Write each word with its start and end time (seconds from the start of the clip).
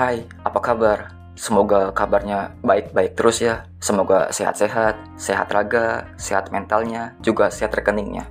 Hai, 0.00 0.24
apa 0.48 0.64
kabar? 0.64 1.12
Semoga 1.36 1.92
kabarnya 1.92 2.56
baik-baik 2.64 3.20
terus 3.20 3.44
ya. 3.44 3.68
Semoga 3.84 4.32
sehat-sehat, 4.32 4.96
sehat 5.20 5.52
raga, 5.52 6.08
sehat 6.16 6.48
mentalnya, 6.48 7.12
juga 7.20 7.52
sehat 7.52 7.76
rekeningnya. 7.76 8.24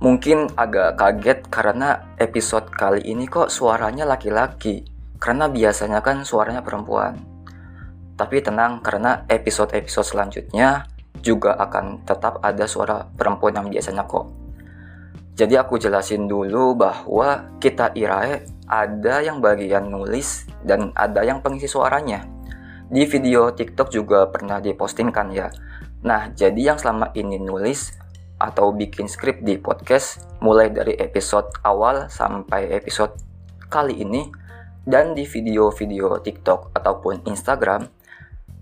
Mungkin 0.00 0.56
agak 0.56 0.96
kaget 0.96 1.52
karena 1.52 2.00
episode 2.16 2.72
kali 2.72 3.04
ini 3.04 3.28
kok 3.28 3.52
suaranya 3.52 4.08
laki-laki. 4.08 4.88
Karena 5.20 5.52
biasanya 5.52 6.00
kan 6.00 6.24
suaranya 6.24 6.64
perempuan. 6.64 7.20
Tapi 8.16 8.40
tenang 8.40 8.80
karena 8.80 9.28
episode-episode 9.28 10.16
selanjutnya 10.16 10.88
juga 11.20 11.60
akan 11.60 12.08
tetap 12.08 12.40
ada 12.40 12.64
suara 12.64 13.04
perempuan 13.04 13.52
yang 13.52 13.68
biasanya 13.68 14.08
kok. 14.08 14.45
Jadi 15.36 15.52
aku 15.60 15.76
jelasin 15.76 16.24
dulu 16.24 16.72
bahwa 16.72 17.44
kita 17.60 17.92
Irae 17.92 18.48
ada 18.64 19.20
yang 19.20 19.44
bagian 19.44 19.84
nulis 19.84 20.48
dan 20.64 20.96
ada 20.96 21.20
yang 21.20 21.44
pengisi 21.44 21.68
suaranya. 21.68 22.24
Di 22.88 23.04
video 23.04 23.52
TikTok 23.52 23.92
juga 23.92 24.24
pernah 24.32 24.64
dipostingkan 24.64 25.28
ya. 25.36 25.52
Nah, 26.08 26.32
jadi 26.32 26.72
yang 26.72 26.80
selama 26.80 27.12
ini 27.12 27.36
nulis 27.36 27.92
atau 28.40 28.72
bikin 28.72 29.12
skrip 29.12 29.44
di 29.44 29.60
podcast 29.60 30.24
mulai 30.40 30.72
dari 30.72 30.96
episode 30.96 31.52
awal 31.68 32.08
sampai 32.08 32.72
episode 32.72 33.12
kali 33.68 34.00
ini 34.00 34.32
dan 34.88 35.12
di 35.12 35.28
video-video 35.28 36.16
TikTok 36.24 36.72
ataupun 36.72 37.28
Instagram 37.28 37.84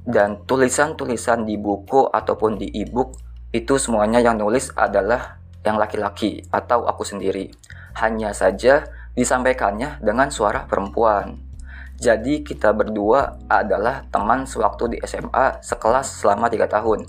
dan 0.03 0.43
tulisan-tulisan 0.43 1.47
di 1.47 1.55
buku 1.55 2.11
ataupun 2.11 2.59
di 2.59 2.67
e-book 2.83 3.15
itu 3.55 3.79
semuanya 3.79 4.19
yang 4.19 4.43
nulis 4.43 4.75
adalah 4.75 5.44
yang 5.65 5.81
laki-laki 5.81 6.45
atau 6.53 6.85
aku 6.85 7.03
sendiri. 7.03 7.51
Hanya 7.99 8.37
saja 8.37 8.85
disampaikannya 9.17 9.99
dengan 10.05 10.29
suara 10.29 10.69
perempuan. 10.69 11.41
Jadi 11.99 12.45
kita 12.45 12.75
berdua 12.77 13.39
adalah 13.49 14.05
teman 14.13 14.45
sewaktu 14.45 14.85
di 14.95 14.99
SMA 15.07 15.65
sekelas 15.65 16.21
selama 16.21 16.53
3 16.53 16.69
tahun. 16.69 17.07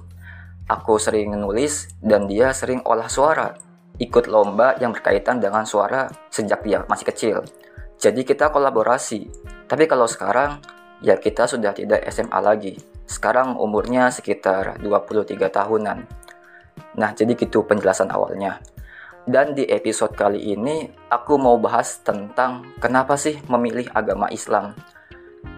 Aku 0.66 0.97
sering 0.97 1.35
nulis 1.38 1.91
dan 2.02 2.25
dia 2.25 2.53
sering 2.55 2.81
olah 2.85 3.09
suara. 3.11 3.53
Ikut 3.97 4.25
lomba 4.29 4.77
yang 4.81 4.94
berkaitan 4.94 5.38
dengan 5.41 5.67
suara 5.67 6.09
sejak 6.29 6.63
dia 6.63 6.85
masih 6.88 7.05
kecil. 7.11 7.38
Jadi 7.97 8.27
kita 8.27 8.51
kolaborasi. 8.51 9.29
Tapi 9.66 9.83
kalau 9.89 10.05
sekarang, 10.05 10.61
ya 11.01 11.17
kita 11.17 11.49
sudah 11.49 11.73
tidak 11.73 12.05
SMA 12.11 12.39
lagi. 12.44 12.75
Sekarang 13.05 13.57
umurnya 13.57 14.09
sekitar 14.09 14.81
23 14.81 15.38
tahunan. 15.49 16.24
Nah, 16.95 17.11
jadi 17.11 17.35
gitu 17.35 17.67
penjelasan 17.67 18.07
awalnya. 18.11 18.59
Dan 19.25 19.57
di 19.57 19.65
episode 19.65 20.13
kali 20.13 20.53
ini 20.53 20.85
aku 21.09 21.35
mau 21.41 21.57
bahas 21.57 21.99
tentang 22.05 22.61
kenapa 22.77 23.17
sih 23.17 23.41
memilih 23.49 23.89
agama 23.91 24.29
Islam. 24.29 24.77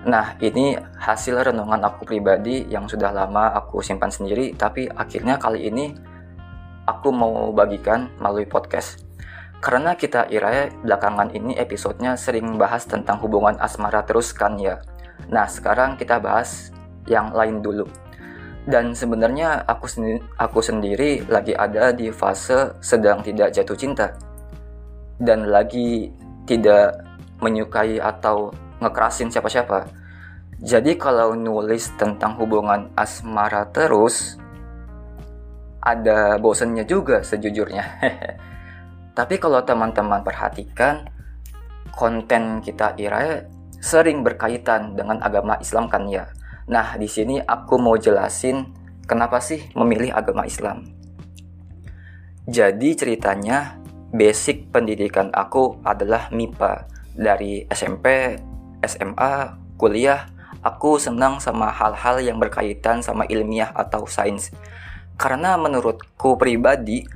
Nah, 0.07 0.39
ini 0.39 0.79
hasil 0.95 1.35
renungan 1.35 1.83
aku 1.83 2.07
pribadi 2.07 2.63
yang 2.71 2.87
sudah 2.87 3.11
lama 3.11 3.51
aku 3.51 3.83
simpan 3.83 4.07
sendiri, 4.07 4.55
tapi 4.55 4.87
akhirnya 4.87 5.35
kali 5.35 5.67
ini 5.67 5.91
aku 6.87 7.11
mau 7.11 7.51
bagikan 7.51 8.07
melalui 8.23 8.47
podcast. 8.47 9.03
Karena 9.59 9.99
kita 9.99 10.31
Ira 10.31 10.71
belakangan 10.71 11.35
ini 11.35 11.59
episodenya 11.59 12.15
sering 12.15 12.55
bahas 12.55 12.87
tentang 12.87 13.19
hubungan 13.19 13.59
asmara 13.59 14.05
terus 14.07 14.31
kan 14.31 14.55
ya. 14.55 14.79
Nah, 15.27 15.43
sekarang 15.43 15.99
kita 15.99 16.23
bahas 16.23 16.71
yang 17.03 17.35
lain 17.35 17.59
dulu 17.59 18.06
dan 18.67 18.91
sebenarnya 18.91 19.63
aku 19.63 19.87
sendiri, 19.87 20.19
aku 20.35 20.59
sendiri 20.59 21.23
lagi 21.31 21.55
ada 21.55 21.95
di 21.95 22.11
fase 22.11 22.75
sedang 22.83 23.23
tidak 23.23 23.55
jatuh 23.55 23.79
cinta 23.79 24.11
dan 25.23 25.47
lagi 25.47 26.11
tidak 26.43 26.99
menyukai 27.39 27.95
atau 27.97 28.51
ngekerasin 28.83 29.31
siapa-siapa. 29.31 29.87
Jadi 30.59 30.99
kalau 30.99 31.37
nulis 31.37 31.93
tentang 31.95 32.35
hubungan 32.41 32.91
asmara 32.97 33.69
terus 33.71 34.35
ada 35.79 36.35
bosennya 36.35 36.83
juga 36.83 37.23
sejujurnya. 37.23 37.85
Tapi 39.17 39.35
kalau 39.39 39.63
teman-teman 39.63 40.21
perhatikan 40.21 41.07
konten 41.95 42.59
kita 42.61 42.93
Ira 42.99 43.47
sering 43.79 44.25
berkaitan 44.25 44.97
dengan 44.97 45.23
agama 45.23 45.55
Islam 45.61 45.87
kan 45.87 46.09
ya. 46.09 46.27
Nah, 46.67 46.99
di 46.99 47.07
sini 47.07 47.39
aku 47.39 47.79
mau 47.79 47.95
jelasin 47.95 48.67
kenapa 49.07 49.39
sih 49.39 49.71
memilih 49.71 50.11
agama 50.11 50.43
Islam. 50.43 50.83
Jadi 52.43 52.95
ceritanya, 52.95 53.79
basic 54.11 54.71
pendidikan 54.71 55.31
aku 55.31 55.79
adalah 55.87 56.27
MIPA. 56.31 56.87
Dari 57.15 57.63
SMP, 57.71 58.35
SMA, 58.83 59.55
kuliah, 59.79 60.27
aku 60.59 60.99
senang 60.99 61.39
sama 61.39 61.71
hal-hal 61.71 62.19
yang 62.19 62.37
berkaitan 62.37 62.99
sama 62.99 63.23
ilmiah 63.31 63.71
atau 63.71 64.03
sains. 64.03 64.51
Karena 65.15 65.55
menurutku 65.55 66.35
pribadi, 66.35 67.07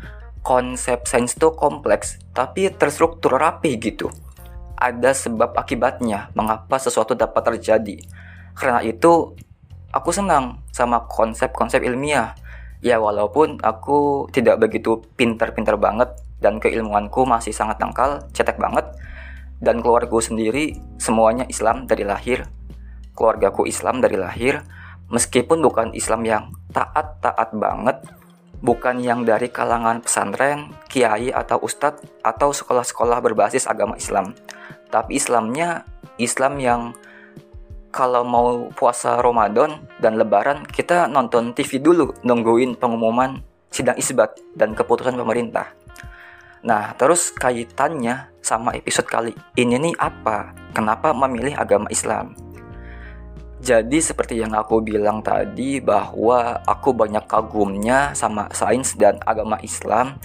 konsep 0.41 1.05
sains 1.05 1.35
itu 1.35 1.51
kompleks, 1.53 2.23
tapi 2.31 2.71
terstruktur 2.71 3.35
rapi 3.35 3.75
gitu. 3.77 4.07
Ada 4.79 5.13
sebab 5.13 5.53
akibatnya 5.59 6.31
mengapa 6.33 6.81
sesuatu 6.81 7.13
dapat 7.13 7.53
terjadi 7.53 8.01
karena 8.55 8.83
itu 8.83 9.35
aku 9.91 10.09
senang 10.11 10.63
sama 10.71 11.03
konsep-konsep 11.07 11.83
ilmiah. 11.83 12.35
Ya 12.81 12.97
walaupun 12.97 13.61
aku 13.61 14.25
tidak 14.33 14.57
begitu 14.57 15.05
pintar-pintar 15.13 15.77
banget 15.77 16.17
dan 16.41 16.57
keilmuanku 16.57 17.29
masih 17.29 17.53
sangat 17.53 17.77
dangkal, 17.77 18.25
cetek 18.33 18.57
banget. 18.57 18.89
Dan 19.61 19.85
keluarga 19.85 20.17
sendiri 20.17 20.73
semuanya 20.97 21.45
Islam 21.45 21.85
dari 21.85 22.01
lahir. 22.01 22.49
Keluargaku 23.13 23.69
Islam 23.69 24.01
dari 24.01 24.17
lahir, 24.17 24.65
meskipun 25.13 25.61
bukan 25.61 25.93
Islam 25.93 26.25
yang 26.25 26.43
taat-taat 26.73 27.53
banget, 27.53 28.01
bukan 28.65 28.97
yang 28.97 29.21
dari 29.21 29.53
kalangan 29.53 30.01
pesantren, 30.01 30.73
kiai 30.89 31.29
atau 31.29 31.61
ustadz 31.61 32.01
atau 32.25 32.49
sekolah-sekolah 32.49 33.21
berbasis 33.21 33.69
agama 33.69 34.01
Islam. 34.01 34.33
Tapi 34.89 35.21
Islamnya 35.21 35.85
Islam 36.17 36.57
yang 36.57 36.81
kalau 37.91 38.23
mau 38.23 38.71
puasa 38.71 39.19
Ramadan 39.19 39.83
dan 39.99 40.15
Lebaran 40.15 40.63
kita 40.63 41.11
nonton 41.11 41.51
TV 41.51 41.77
dulu 41.77 42.15
nungguin 42.23 42.79
pengumuman 42.79 43.43
sidang 43.67 43.99
isbat 43.99 44.39
dan 44.55 44.71
keputusan 44.71 45.19
pemerintah. 45.19 45.75
Nah, 46.63 46.95
terus 46.95 47.35
kaitannya 47.35 48.31
sama 48.39 48.73
episode 48.73 49.07
kali 49.11 49.33
ini 49.59 49.77
nih 49.77 49.95
apa? 49.99 50.55
Kenapa 50.71 51.11
memilih 51.11 51.53
agama 51.59 51.91
Islam? 51.91 52.33
Jadi 53.61 54.01
seperti 54.01 54.41
yang 54.41 54.57
aku 54.57 54.81
bilang 54.81 55.21
tadi 55.21 55.77
bahwa 55.77 56.57
aku 56.65 56.97
banyak 56.97 57.21
kagumnya 57.29 58.09
sama 58.17 58.49
sains 58.49 58.97
dan 58.97 59.21
agama 59.21 59.61
Islam. 59.61 60.17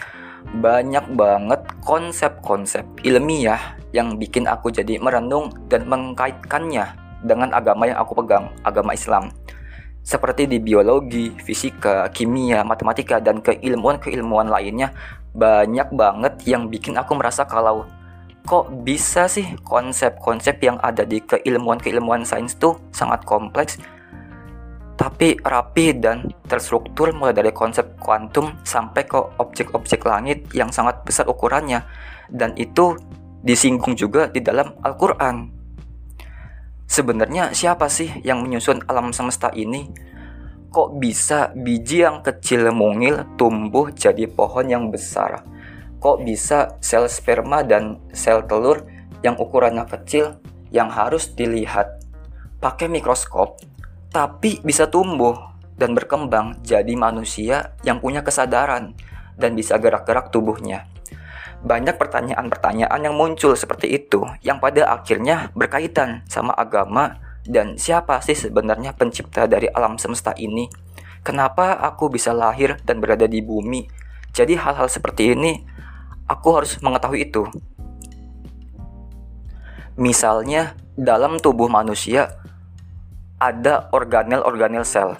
Banyak 0.46 1.12
banget 1.12 1.60
konsep-konsep 1.84 2.86
ilmiah 3.04 3.76
yang 3.92 4.16
bikin 4.16 4.48
aku 4.48 4.72
jadi 4.72 4.96
merenung 5.02 5.52
dan 5.68 5.84
mengkaitkannya 5.90 7.05
dengan 7.26 7.50
agama 7.50 7.90
yang 7.90 7.98
aku 7.98 8.22
pegang, 8.22 8.54
agama 8.62 8.94
Islam. 8.94 9.34
Seperti 10.06 10.46
di 10.46 10.62
biologi, 10.62 11.34
fisika, 11.42 12.06
kimia, 12.14 12.62
matematika, 12.62 13.18
dan 13.18 13.42
keilmuan-keilmuan 13.42 14.46
lainnya, 14.46 14.94
banyak 15.34 15.90
banget 15.92 16.34
yang 16.46 16.70
bikin 16.70 16.94
aku 16.94 17.18
merasa 17.18 17.42
kalau 17.44 17.84
kok 18.46 18.70
bisa 18.86 19.26
sih 19.26 19.58
konsep-konsep 19.66 20.62
yang 20.62 20.78
ada 20.78 21.02
di 21.02 21.18
keilmuan-keilmuan 21.18 22.22
sains 22.22 22.54
tuh 22.54 22.78
sangat 22.94 23.26
kompleks 23.26 23.76
tapi 24.96 25.36
rapi 25.44 25.92
dan 25.98 26.24
terstruktur 26.48 27.12
mulai 27.12 27.36
dari 27.36 27.52
konsep 27.52 27.98
kuantum 28.00 28.56
sampai 28.64 29.04
ke 29.04 29.18
objek-objek 29.36 30.00
langit 30.08 30.48
yang 30.56 30.72
sangat 30.72 31.04
besar 31.04 31.28
ukurannya 31.28 31.84
dan 32.32 32.56
itu 32.56 32.96
disinggung 33.44 33.92
juga 33.92 34.30
di 34.32 34.40
dalam 34.40 34.72
Al-Quran 34.80 35.55
Sebenarnya 36.86 37.50
siapa 37.50 37.90
sih 37.90 38.22
yang 38.22 38.46
menyusun 38.46 38.86
alam 38.86 39.10
semesta 39.10 39.50
ini? 39.50 39.90
Kok 40.70 41.02
bisa 41.02 41.50
biji 41.52 42.06
yang 42.06 42.22
kecil 42.22 42.70
mungil 42.70 43.26
tumbuh 43.34 43.90
jadi 43.90 44.30
pohon 44.30 44.70
yang 44.70 44.88
besar? 44.94 45.42
Kok 45.98 46.22
bisa 46.22 46.78
sel 46.78 47.10
sperma 47.10 47.66
dan 47.66 47.98
sel 48.14 48.46
telur 48.46 48.86
yang 49.26 49.34
ukurannya 49.34 49.82
kecil 49.90 50.38
yang 50.70 50.86
harus 50.90 51.34
dilihat 51.34 52.02
pakai 52.62 52.90
mikroskop 52.90 53.58
tapi 54.10 54.64
bisa 54.64 54.88
tumbuh 54.88 55.36
dan 55.76 55.92
berkembang 55.92 56.56
jadi 56.64 56.94
manusia 56.96 57.76
yang 57.84 58.00
punya 58.00 58.24
kesadaran 58.24 58.96
dan 59.36 59.52
bisa 59.52 59.76
gerak-gerak 59.76 60.32
tubuhnya? 60.32 60.88
Banyak 61.66 61.98
pertanyaan-pertanyaan 61.98 63.00
yang 63.02 63.18
muncul 63.18 63.58
seperti 63.58 63.90
itu 63.90 64.22
yang 64.46 64.62
pada 64.62 64.86
akhirnya 64.86 65.50
berkaitan 65.50 66.22
sama 66.30 66.54
agama 66.54 67.18
dan 67.42 67.74
siapa 67.74 68.22
sih 68.22 68.38
sebenarnya 68.38 68.94
pencipta 68.94 69.50
dari 69.50 69.66
alam 69.74 69.98
semesta 69.98 70.30
ini? 70.38 70.70
Kenapa 71.26 71.74
aku 71.82 72.06
bisa 72.06 72.30
lahir 72.30 72.78
dan 72.86 73.02
berada 73.02 73.26
di 73.26 73.42
bumi? 73.42 73.82
Jadi 74.30 74.54
hal-hal 74.54 74.86
seperti 74.86 75.34
ini 75.34 75.58
aku 76.30 76.48
harus 76.54 76.78
mengetahui 76.78 77.26
itu. 77.26 77.42
Misalnya, 79.98 80.78
dalam 80.94 81.42
tubuh 81.42 81.66
manusia 81.66 82.38
ada 83.42 83.90
organel-organel 83.90 84.86
sel 84.86 85.18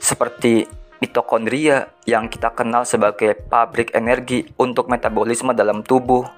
seperti 0.00 0.64
mitokondria 1.00 1.88
yang 2.04 2.28
kita 2.28 2.52
kenal 2.52 2.84
sebagai 2.84 3.32
pabrik 3.48 3.96
energi 3.96 4.44
untuk 4.60 4.92
metabolisme 4.92 5.56
dalam 5.56 5.80
tubuh 5.80 6.28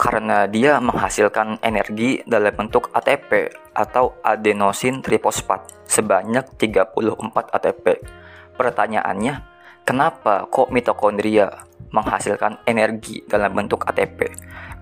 karena 0.00 0.48
dia 0.48 0.80
menghasilkan 0.80 1.60
energi 1.62 2.24
dalam 2.24 2.56
bentuk 2.56 2.88
ATP 2.90 3.52
atau 3.76 4.16
adenosin 4.24 5.04
trifosfat 5.04 5.84
sebanyak 5.84 6.42
34 6.56 7.52
ATP. 7.52 8.00
Pertanyaannya, 8.56 9.34
kenapa 9.84 10.48
kok 10.48 10.72
mitokondria 10.72 11.52
menghasilkan 11.92 12.64
energi 12.64 13.20
dalam 13.28 13.52
bentuk 13.52 13.84
ATP? 13.84 14.32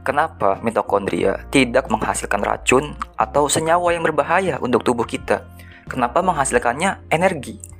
Kenapa 0.06 0.62
mitokondria 0.62 1.50
tidak 1.50 1.90
menghasilkan 1.90 2.40
racun 2.40 2.94
atau 3.18 3.50
senyawa 3.50 3.92
yang 3.98 4.06
berbahaya 4.06 4.56
untuk 4.62 4.86
tubuh 4.86 5.04
kita? 5.04 5.44
Kenapa 5.90 6.22
menghasilkannya 6.22 7.10
energi? 7.10 7.77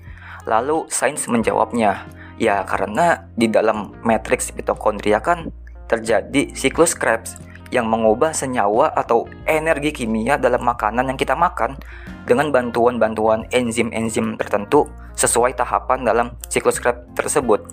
Lalu 0.48 0.88
sains 0.88 1.28
menjawabnya, 1.28 2.08
ya 2.40 2.64
karena 2.64 3.28
di 3.36 3.52
dalam 3.52 3.92
matriks 4.00 4.56
mitokondria 4.56 5.20
kan 5.20 5.52
terjadi 5.92 6.56
siklus 6.56 6.96
Krebs 6.96 7.36
yang 7.68 7.84
mengubah 7.84 8.32
senyawa 8.32 8.96
atau 8.96 9.28
energi 9.44 9.92
kimia 9.92 10.40
dalam 10.40 10.64
makanan 10.64 11.12
yang 11.12 11.20
kita 11.20 11.36
makan 11.36 11.76
dengan 12.24 12.48
bantuan-bantuan 12.48 13.44
enzim-enzim 13.52 14.40
tertentu 14.40 14.88
sesuai 15.20 15.52
tahapan 15.52 16.00
dalam 16.00 16.26
siklus 16.48 16.80
Krebs 16.80 17.04
tersebut 17.12 17.68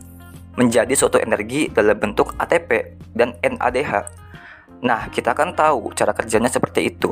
menjadi 0.59 0.91
suatu 0.95 1.15
energi 1.19 1.71
dalam 1.71 1.95
bentuk 1.95 2.35
ATP 2.39 2.99
dan 3.15 3.39
NADH. 3.39 4.07
Nah, 4.83 5.07
kita 5.11 5.31
kan 5.31 5.55
tahu 5.55 5.95
cara 5.95 6.11
kerjanya 6.11 6.51
seperti 6.51 6.91
itu. 6.91 7.11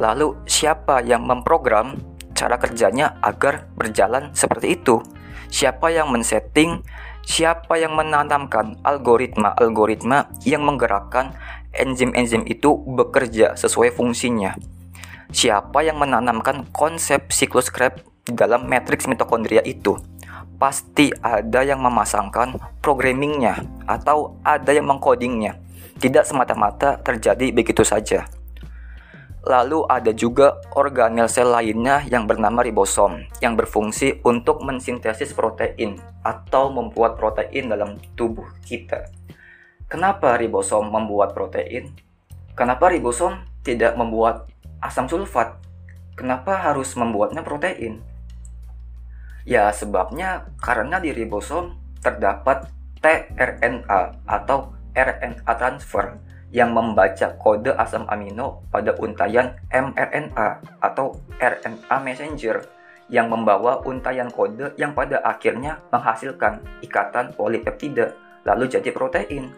Lalu, 0.00 0.36
siapa 0.48 1.04
yang 1.04 1.24
memprogram 1.24 1.96
cara 2.34 2.58
kerjanya 2.58 3.16
agar 3.22 3.70
berjalan 3.78 4.34
seperti 4.34 4.76
itu? 4.76 5.00
Siapa 5.48 5.94
yang 5.94 6.10
men-setting 6.10 6.82
siapa 7.24 7.80
yang 7.80 7.96
menanamkan 7.96 8.78
algoritma-algoritma 8.84 10.28
yang 10.44 10.62
menggerakkan 10.62 11.32
enzim-enzim 11.74 12.44
itu 12.46 12.76
bekerja 12.84 13.56
sesuai 13.58 13.96
fungsinya. 13.96 14.54
Siapa 15.34 15.82
yang 15.82 15.98
menanamkan 15.98 16.68
konsep 16.70 17.32
siklus 17.34 17.72
Krebs 17.72 18.04
dalam 18.28 18.70
matriks 18.70 19.10
mitokondria 19.10 19.64
itu? 19.66 19.98
Pasti 20.60 21.10
ada 21.18 21.66
yang 21.66 21.82
memasangkan 21.82 22.78
programmingnya 22.78 23.58
atau 23.90 24.38
ada 24.46 24.70
yang 24.70 24.86
mengkodingnya. 24.86 25.58
Tidak 25.98 26.22
semata-mata 26.22 27.02
terjadi 27.02 27.50
begitu 27.50 27.82
saja. 27.82 28.22
Lalu 29.44 29.84
ada 29.92 30.08
juga 30.16 30.56
organel 30.72 31.28
sel 31.28 31.52
lainnya 31.52 32.00
yang 32.08 32.24
bernama 32.24 32.64
ribosom 32.64 33.28
yang 33.44 33.60
berfungsi 33.60 34.24
untuk 34.24 34.64
mensintesis 34.64 35.36
protein 35.36 36.00
atau 36.24 36.72
membuat 36.72 37.20
protein 37.20 37.68
dalam 37.68 38.00
tubuh 38.16 38.48
kita. 38.64 39.04
Kenapa 39.84 40.40
ribosom 40.40 40.88
membuat 40.88 41.36
protein? 41.36 41.92
Kenapa 42.56 42.88
ribosom 42.88 43.44
tidak 43.60 44.00
membuat 44.00 44.48
asam 44.80 45.12
sulfat? 45.12 45.60
Kenapa 46.16 46.56
harus 46.56 46.96
membuatnya 46.96 47.44
protein? 47.44 48.00
Ya, 49.44 49.68
sebabnya 49.76 50.48
karena 50.56 51.04
di 51.04 51.12
ribosom 51.12 51.76
terdapat 52.00 52.72
tRNA 53.04 54.24
atau 54.24 54.72
RNA 54.96 55.52
transfer 55.60 56.16
yang 56.54 56.70
membaca 56.70 57.34
kode 57.34 57.74
asam 57.74 58.06
amino 58.06 58.62
pada 58.70 58.94
untayan 59.02 59.58
mRNA 59.74 60.62
atau 60.78 61.18
RNA 61.42 61.96
messenger 62.06 62.62
yang 63.10 63.26
membawa 63.26 63.82
untayan 63.82 64.30
kode 64.30 64.70
yang 64.78 64.94
pada 64.94 65.18
akhirnya 65.26 65.82
menghasilkan 65.90 66.62
ikatan 66.86 67.34
polipeptida 67.34 68.14
lalu 68.46 68.70
jadi 68.70 68.94
protein. 68.94 69.50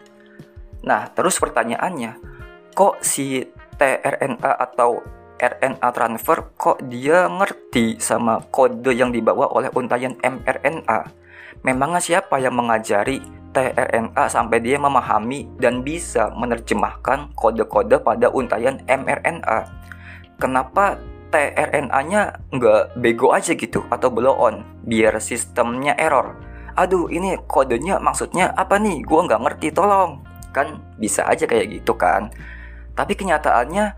Nah, 0.81 1.05
terus 1.13 1.37
pertanyaannya, 1.37 2.17
kok 2.73 2.97
si 3.05 3.45
tRNA 3.77 4.57
atau 4.57 4.97
RNA 5.37 5.87
transfer 5.93 6.49
kok 6.57 6.81
dia 6.89 7.29
ngerti 7.29 8.01
sama 8.01 8.41
kode 8.49 8.89
yang 8.97 9.13
dibawa 9.13 9.45
oleh 9.53 9.69
untayan 9.77 10.17
mRNA? 10.17 11.13
Memangnya 11.61 12.01
siapa 12.01 12.41
yang 12.41 12.57
mengajari 12.57 13.21
tRNA 13.53 14.25
sampai 14.29 14.59
dia 14.59 14.77
memahami 14.77 15.47
dan 15.57 15.81
bisa 15.81 16.29
menerjemahkan 16.35 17.31
kode-kode 17.33 17.99
pada 18.01 18.29
untayan 18.31 18.81
mRNA. 18.87 19.67
Kenapa 20.37 21.01
tRNA-nya 21.33 22.39
nggak 22.53 22.99
bego 22.99 23.33
aja 23.33 23.51
gitu 23.57 23.83
atau 23.91 24.07
blow 24.07 24.35
on 24.37 24.63
biar 24.85 25.17
sistemnya 25.19 25.97
error? 25.97 26.37
Aduh 26.77 27.09
ini 27.09 27.35
kodenya 27.49 27.97
maksudnya 27.97 28.53
apa 28.53 28.77
nih? 28.77 29.01
Gua 29.01 29.25
nggak 29.25 29.41
ngerti 29.43 29.67
tolong. 29.73 30.21
Kan 30.53 30.81
bisa 31.01 31.25
aja 31.25 31.49
kayak 31.49 31.81
gitu 31.81 31.97
kan. 31.97 32.29
Tapi 32.93 33.13
kenyataannya 33.17 33.93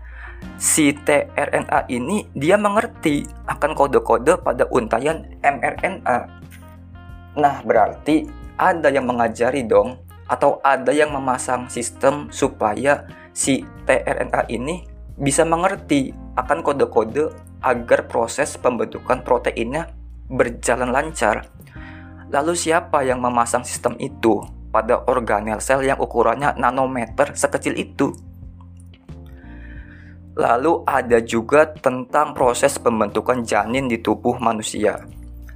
si 0.56 0.96
tRNA 0.96 1.88
ini 1.92 2.28
dia 2.32 2.56
mengerti 2.56 3.28
akan 3.48 3.76
kode-kode 3.76 4.40
pada 4.40 4.64
untayan 4.72 5.28
mRNA. 5.44 6.18
Nah, 7.36 7.62
berarti 7.62 8.39
ada 8.60 8.92
yang 8.92 9.08
mengajari 9.08 9.64
dong 9.64 10.04
atau 10.28 10.60
ada 10.60 10.92
yang 10.92 11.16
memasang 11.16 11.72
sistem 11.72 12.28
supaya 12.28 13.08
si 13.32 13.64
tRNA 13.88 14.46
ini 14.52 14.84
bisa 15.16 15.48
mengerti 15.48 16.12
akan 16.36 16.60
kode-kode 16.60 17.32
agar 17.64 18.04
proses 18.04 18.60
pembentukan 18.60 19.24
proteinnya 19.24 19.88
berjalan 20.28 20.92
lancar. 20.92 21.48
Lalu 22.30 22.54
siapa 22.54 23.02
yang 23.02 23.18
memasang 23.18 23.66
sistem 23.66 23.98
itu 23.98 24.38
pada 24.70 25.02
organel 25.10 25.58
sel 25.58 25.82
yang 25.82 25.98
ukurannya 25.98 26.54
nanometer 26.54 27.34
sekecil 27.34 27.74
itu? 27.74 28.14
Lalu 30.38 30.86
ada 30.86 31.18
juga 31.18 31.66
tentang 31.66 32.32
proses 32.38 32.78
pembentukan 32.78 33.42
janin 33.42 33.90
di 33.90 33.98
tubuh 33.98 34.38
manusia. 34.38 35.02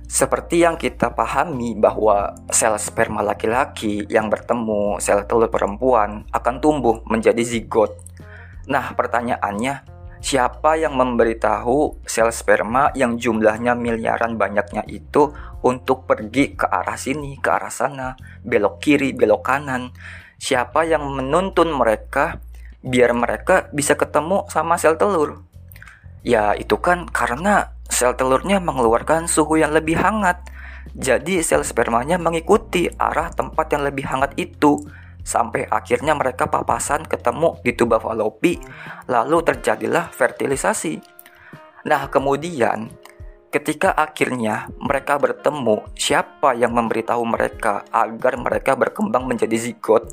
Seperti 0.05 0.61
yang 0.61 0.77
kita 0.77 1.17
pahami 1.17 1.73
bahwa 1.75 2.37
sel 2.53 2.77
sperma 2.77 3.25
laki-laki 3.25 4.05
yang 4.13 4.29
bertemu 4.29 5.01
sel 5.01 5.25
telur 5.25 5.49
perempuan 5.49 6.29
akan 6.29 6.61
tumbuh 6.61 7.01
menjadi 7.09 7.41
zigot. 7.41 7.97
Nah, 8.69 8.93
pertanyaannya, 8.93 9.85
siapa 10.21 10.77
yang 10.77 10.97
memberitahu 11.01 12.05
sel 12.05 12.29
sperma 12.33 12.93
yang 12.93 13.17
jumlahnya 13.17 13.73
miliaran 13.73 14.37
banyaknya 14.37 14.85
itu 14.93 15.33
untuk 15.65 16.05
pergi 16.05 16.53
ke 16.53 16.69
arah 16.69 17.01
sini, 17.01 17.41
ke 17.41 17.49
arah 17.49 17.73
sana, 17.73 18.13
belok 18.45 18.85
kiri, 18.85 19.17
belok 19.17 19.41
kanan? 19.41 19.89
Siapa 20.37 20.85
yang 20.85 21.09
menuntun 21.17 21.73
mereka 21.73 22.45
biar 22.85 23.17
mereka 23.17 23.73
bisa 23.73 23.97
ketemu 23.97 24.45
sama 24.53 24.77
sel 24.77 25.01
telur? 25.01 25.49
Ya, 26.21 26.53
itu 26.53 26.77
kan 26.77 27.09
karena 27.09 27.73
sel 28.05 28.21
telurnya 28.21 28.61
mengeluarkan 28.61 29.25
suhu 29.25 29.57
yang 29.57 29.73
lebih 29.73 29.97
hangat. 29.97 30.45
Jadi 30.93 31.41
sel 31.41 31.65
spermanya 31.65 32.21
mengikuti 32.21 32.85
arah 33.01 33.33
tempat 33.33 33.73
yang 33.73 33.81
lebih 33.81 34.05
hangat 34.05 34.37
itu 34.37 34.77
sampai 35.25 35.65
akhirnya 35.73 36.13
mereka 36.13 36.45
papasan 36.45 37.09
ketemu 37.09 37.57
di 37.65 37.73
tuba 37.73 37.97
falopi 37.97 38.61
lalu 39.09 39.41
terjadilah 39.41 40.13
fertilisasi. 40.13 41.01
Nah, 41.89 42.13
kemudian 42.13 42.93
ketika 43.49 43.97
akhirnya 43.97 44.69
mereka 44.77 45.17
bertemu, 45.17 45.89
siapa 45.97 46.53
yang 46.53 46.77
memberitahu 46.77 47.25
mereka 47.25 47.89
agar 47.89 48.37
mereka 48.37 48.77
berkembang 48.77 49.25
menjadi 49.25 49.57
zigot? 49.57 50.13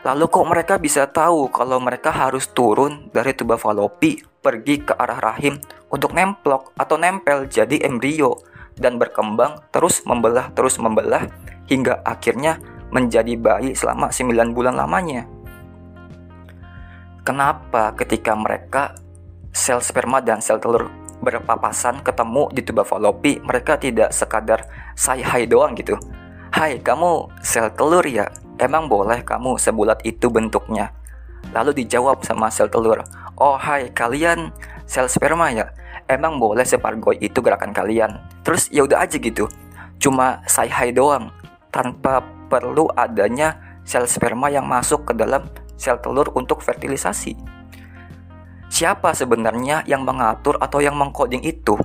Lalu 0.00 0.32
kok 0.32 0.48
mereka 0.48 0.74
bisa 0.80 1.04
tahu 1.04 1.52
kalau 1.52 1.76
mereka 1.76 2.08
harus 2.08 2.48
turun 2.48 3.12
dari 3.12 3.36
tuba 3.36 3.60
falopi 3.60 4.27
pergi 4.40 4.84
ke 4.84 4.94
arah 4.94 5.18
rahim 5.18 5.58
untuk 5.90 6.14
nemplok 6.14 6.72
atau 6.78 6.96
nempel 6.96 7.48
jadi 7.50 7.84
embrio 7.86 8.38
dan 8.78 8.96
berkembang 8.96 9.58
terus 9.74 10.06
membelah 10.06 10.50
terus 10.54 10.78
membelah 10.78 11.26
hingga 11.66 12.00
akhirnya 12.06 12.62
menjadi 12.88 13.36
bayi 13.36 13.76
selama 13.76 14.08
9 14.08 14.56
bulan 14.56 14.78
lamanya. 14.78 15.28
Kenapa 17.26 17.92
ketika 17.98 18.32
mereka 18.32 18.96
sel 19.52 19.84
sperma 19.84 20.24
dan 20.24 20.40
sel 20.40 20.56
telur 20.56 20.88
berpapasan 21.18 22.00
ketemu 22.00 22.48
di 22.54 22.62
tuba 22.62 22.86
falopi 22.86 23.42
mereka 23.42 23.76
tidak 23.76 24.14
sekadar 24.14 24.64
say 24.96 25.20
hai 25.20 25.44
doang 25.44 25.76
gitu. 25.76 25.98
Hai 26.48 26.80
kamu 26.80 27.28
sel 27.44 27.68
telur 27.76 28.06
ya 28.08 28.30
Emang 28.58 28.90
boleh 28.90 29.22
kamu 29.22 29.54
sebulat 29.54 30.02
itu 30.02 30.26
bentuknya? 30.26 30.90
Lalu 31.54 31.86
dijawab 31.86 32.26
sama 32.26 32.50
sel 32.50 32.66
telur, 32.66 33.06
Oh 33.38 33.54
hai 33.54 33.86
kalian 33.94 34.50
sel 34.82 35.06
sperma 35.06 35.46
ya? 35.54 35.70
Emang 36.10 36.42
boleh 36.42 36.66
separgoy 36.66 37.22
itu 37.22 37.38
gerakan 37.38 37.70
kalian? 37.70 38.18
Terus 38.42 38.66
ya 38.74 38.82
udah 38.82 39.06
aja 39.06 39.14
gitu. 39.14 39.46
Cuma 40.02 40.42
say 40.50 40.66
hai 40.66 40.90
doang 40.90 41.30
tanpa 41.70 42.18
perlu 42.50 42.90
adanya 42.98 43.78
sel 43.86 44.10
sperma 44.10 44.50
yang 44.50 44.66
masuk 44.66 45.06
ke 45.06 45.12
dalam 45.14 45.46
sel 45.78 46.02
telur 46.02 46.34
untuk 46.34 46.58
fertilisasi. 46.66 47.38
siapa 48.68 49.16
sebenarnya 49.16 49.86
yang 49.88 50.04
mengatur 50.04 50.58
atau 50.60 50.82
yang 50.82 50.98
mengcoding 50.98 51.40
itu? 51.46 51.78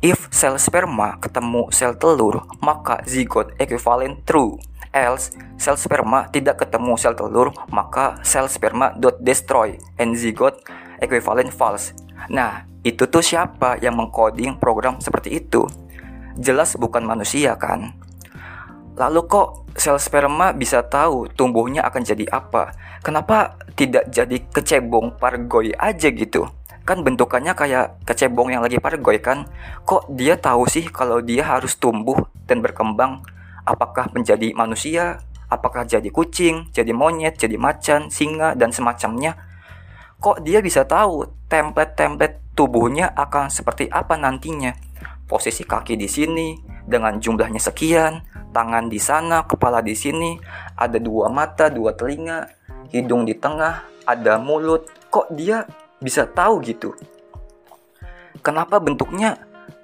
If 0.00 0.32
sel 0.32 0.56
sperma 0.56 1.20
ketemu 1.20 1.68
sel 1.76 1.92
telur, 2.00 2.48
maka 2.64 3.04
zigot 3.04 3.52
equivalent 3.60 4.24
true. 4.24 4.56
Else, 4.96 5.36
sel 5.60 5.76
sperma 5.76 6.28
tidak 6.32 6.64
ketemu 6.64 6.96
sel 6.96 7.12
telur, 7.12 7.52
maka 7.68 8.16
sel 8.24 8.48
sperma 8.48 8.96
dot 8.96 9.20
destroy 9.20 9.76
and 10.00 10.16
zigot 10.16 10.56
equivalent 11.00 11.52
false. 11.52 11.92
Nah, 12.32 12.64
itu 12.86 13.06
tuh 13.10 13.22
siapa 13.22 13.78
yang 13.82 13.98
mengcoding 13.98 14.56
program 14.62 15.02
seperti 15.02 15.42
itu? 15.42 15.66
Jelas 16.38 16.78
bukan 16.78 17.02
manusia 17.02 17.58
kan? 17.58 17.96
Lalu 18.96 19.28
kok 19.28 19.68
sel 19.76 20.00
sperma 20.00 20.56
bisa 20.56 20.80
tahu 20.80 21.28
tumbuhnya 21.36 21.84
akan 21.84 22.02
jadi 22.06 22.24
apa? 22.32 22.72
Kenapa 23.04 23.60
tidak 23.76 24.08
jadi 24.08 24.40
kecebong 24.48 25.20
pargoi 25.20 25.76
aja 25.76 26.08
gitu? 26.08 26.48
Kan 26.86 27.04
bentukannya 27.04 27.52
kayak 27.52 28.00
kecebong 28.08 28.56
yang 28.56 28.64
lagi 28.64 28.80
pargoi 28.80 29.20
kan? 29.20 29.44
Kok 29.84 30.16
dia 30.16 30.40
tahu 30.40 30.64
sih 30.64 30.88
kalau 30.88 31.20
dia 31.20 31.44
harus 31.44 31.76
tumbuh 31.76 32.16
dan 32.48 32.64
berkembang? 32.64 33.20
Apakah 33.68 34.08
menjadi 34.16 34.56
manusia? 34.56 35.20
Apakah 35.46 35.86
jadi 35.86 36.10
kucing, 36.10 36.72
jadi 36.74 36.90
monyet, 36.90 37.38
jadi 37.38 37.54
macan, 37.54 38.10
singa, 38.10 38.58
dan 38.58 38.74
semacamnya? 38.74 39.45
Kok 40.16 40.40
dia 40.40 40.64
bisa 40.64 40.88
tahu 40.88 41.28
template-template 41.52 42.56
tubuhnya 42.56 43.12
akan 43.12 43.52
seperti 43.52 43.84
apa 43.92 44.16
nantinya? 44.16 44.72
Posisi 45.28 45.60
kaki 45.66 45.98
di 46.00 46.08
sini, 46.08 46.56
dengan 46.88 47.20
jumlahnya 47.20 47.60
sekian, 47.60 48.24
tangan 48.56 48.88
di 48.88 48.96
sana, 48.96 49.44
kepala 49.44 49.84
di 49.84 49.92
sini, 49.92 50.40
ada 50.78 50.96
dua 50.96 51.28
mata, 51.28 51.68
dua 51.68 51.92
telinga, 51.92 52.48
hidung 52.88 53.28
di 53.28 53.36
tengah, 53.36 53.84
ada 54.08 54.40
mulut. 54.40 54.88
Kok 55.12 55.36
dia 55.36 55.68
bisa 56.00 56.24
tahu 56.24 56.64
gitu? 56.64 56.96
Kenapa 58.40 58.80
bentuknya 58.80 59.36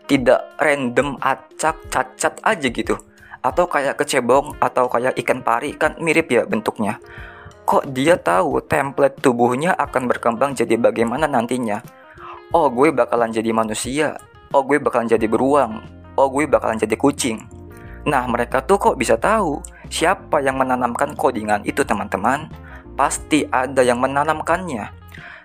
tidak 0.08 0.56
random 0.56 1.20
acak 1.20 1.76
cacat 1.92 2.40
aja 2.40 2.68
gitu? 2.72 2.96
Atau 3.42 3.66
kayak 3.66 3.98
kecebong 3.98 4.56
atau 4.62 4.86
kayak 4.86 5.18
ikan 5.20 5.42
pari 5.44 5.74
kan 5.76 5.98
mirip 5.98 6.30
ya 6.30 6.46
bentuknya. 6.48 7.02
Kok 7.62 7.94
dia 7.94 8.18
tahu 8.18 8.58
template 8.66 9.22
tubuhnya 9.22 9.72
akan 9.78 10.10
berkembang 10.10 10.58
jadi 10.58 10.74
bagaimana 10.74 11.30
nantinya? 11.30 11.78
Oh 12.50 12.68
gue 12.68 12.90
bakalan 12.90 13.32
jadi 13.32 13.54
manusia, 13.54 14.18
oh 14.50 14.66
gue 14.66 14.76
bakalan 14.82 15.08
jadi 15.08 15.24
beruang, 15.30 15.80
oh 16.18 16.28
gue 16.28 16.44
bakalan 16.44 16.76
jadi 16.76 16.98
kucing. 16.98 17.40
Nah, 18.02 18.26
mereka 18.26 18.60
tuh 18.66 18.82
kok 18.82 18.98
bisa 18.98 19.14
tahu 19.14 19.62
siapa 19.86 20.42
yang 20.42 20.58
menanamkan 20.58 21.14
codingan 21.14 21.62
itu, 21.62 21.86
teman-teman? 21.86 22.50
Pasti 22.98 23.46
ada 23.46 23.80
yang 23.80 24.02
menanamkannya. 24.02 24.90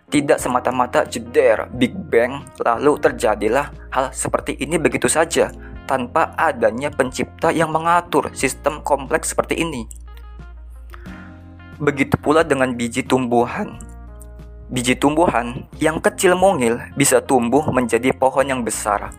Tidak 0.08 0.40
semata-mata 0.40 1.04
jeder 1.06 1.68
Big 1.70 1.92
Bang 1.92 2.48
lalu 2.64 2.96
terjadilah 2.98 3.92
hal 3.92 4.16
seperti 4.16 4.56
ini 4.56 4.80
begitu 4.80 5.12
saja 5.12 5.52
tanpa 5.84 6.32
adanya 6.40 6.88
pencipta 6.88 7.52
yang 7.52 7.76
mengatur 7.76 8.32
sistem 8.32 8.80
kompleks 8.84 9.36
seperti 9.36 9.60
ini. 9.60 10.07
Begitu 11.78 12.18
pula 12.18 12.42
dengan 12.42 12.74
biji 12.74 13.06
tumbuhan. 13.06 13.78
Biji 14.68 14.98
tumbuhan 15.00 15.70
yang 15.80 16.02
kecil 16.04 16.36
mungil 16.36 16.82
bisa 16.98 17.24
tumbuh 17.24 17.64
menjadi 17.72 18.12
pohon 18.12 18.44
yang 18.44 18.62
besar 18.68 19.16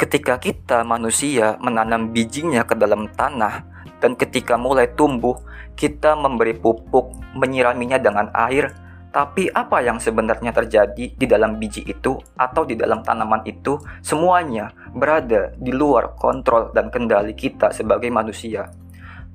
Ketika 0.00 0.40
kita 0.40 0.80
manusia 0.80 1.60
menanam 1.60 2.08
bijinya 2.08 2.64
ke 2.64 2.72
dalam 2.72 3.04
tanah 3.12 3.68
dan 4.00 4.16
ketika 4.16 4.56
mulai 4.56 4.88
tumbuh, 4.96 5.36
kita 5.76 6.16
memberi 6.16 6.56
pupuk, 6.56 7.12
menyiraminya 7.36 8.00
dengan 8.00 8.32
air, 8.32 8.72
tapi 9.12 9.52
apa 9.52 9.84
yang 9.84 10.00
sebenarnya 10.00 10.56
terjadi 10.56 11.04
di 11.12 11.26
dalam 11.28 11.60
biji 11.60 11.84
itu 11.84 12.16
atau 12.32 12.64
di 12.64 12.80
dalam 12.80 13.04
tanaman 13.04 13.44
itu 13.44 13.76
semuanya 14.00 14.72
berada 14.96 15.52
di 15.60 15.68
luar 15.68 16.16
kontrol 16.16 16.72
dan 16.72 16.88
kendali 16.88 17.36
kita 17.36 17.68
sebagai 17.68 18.08
manusia. 18.08 18.72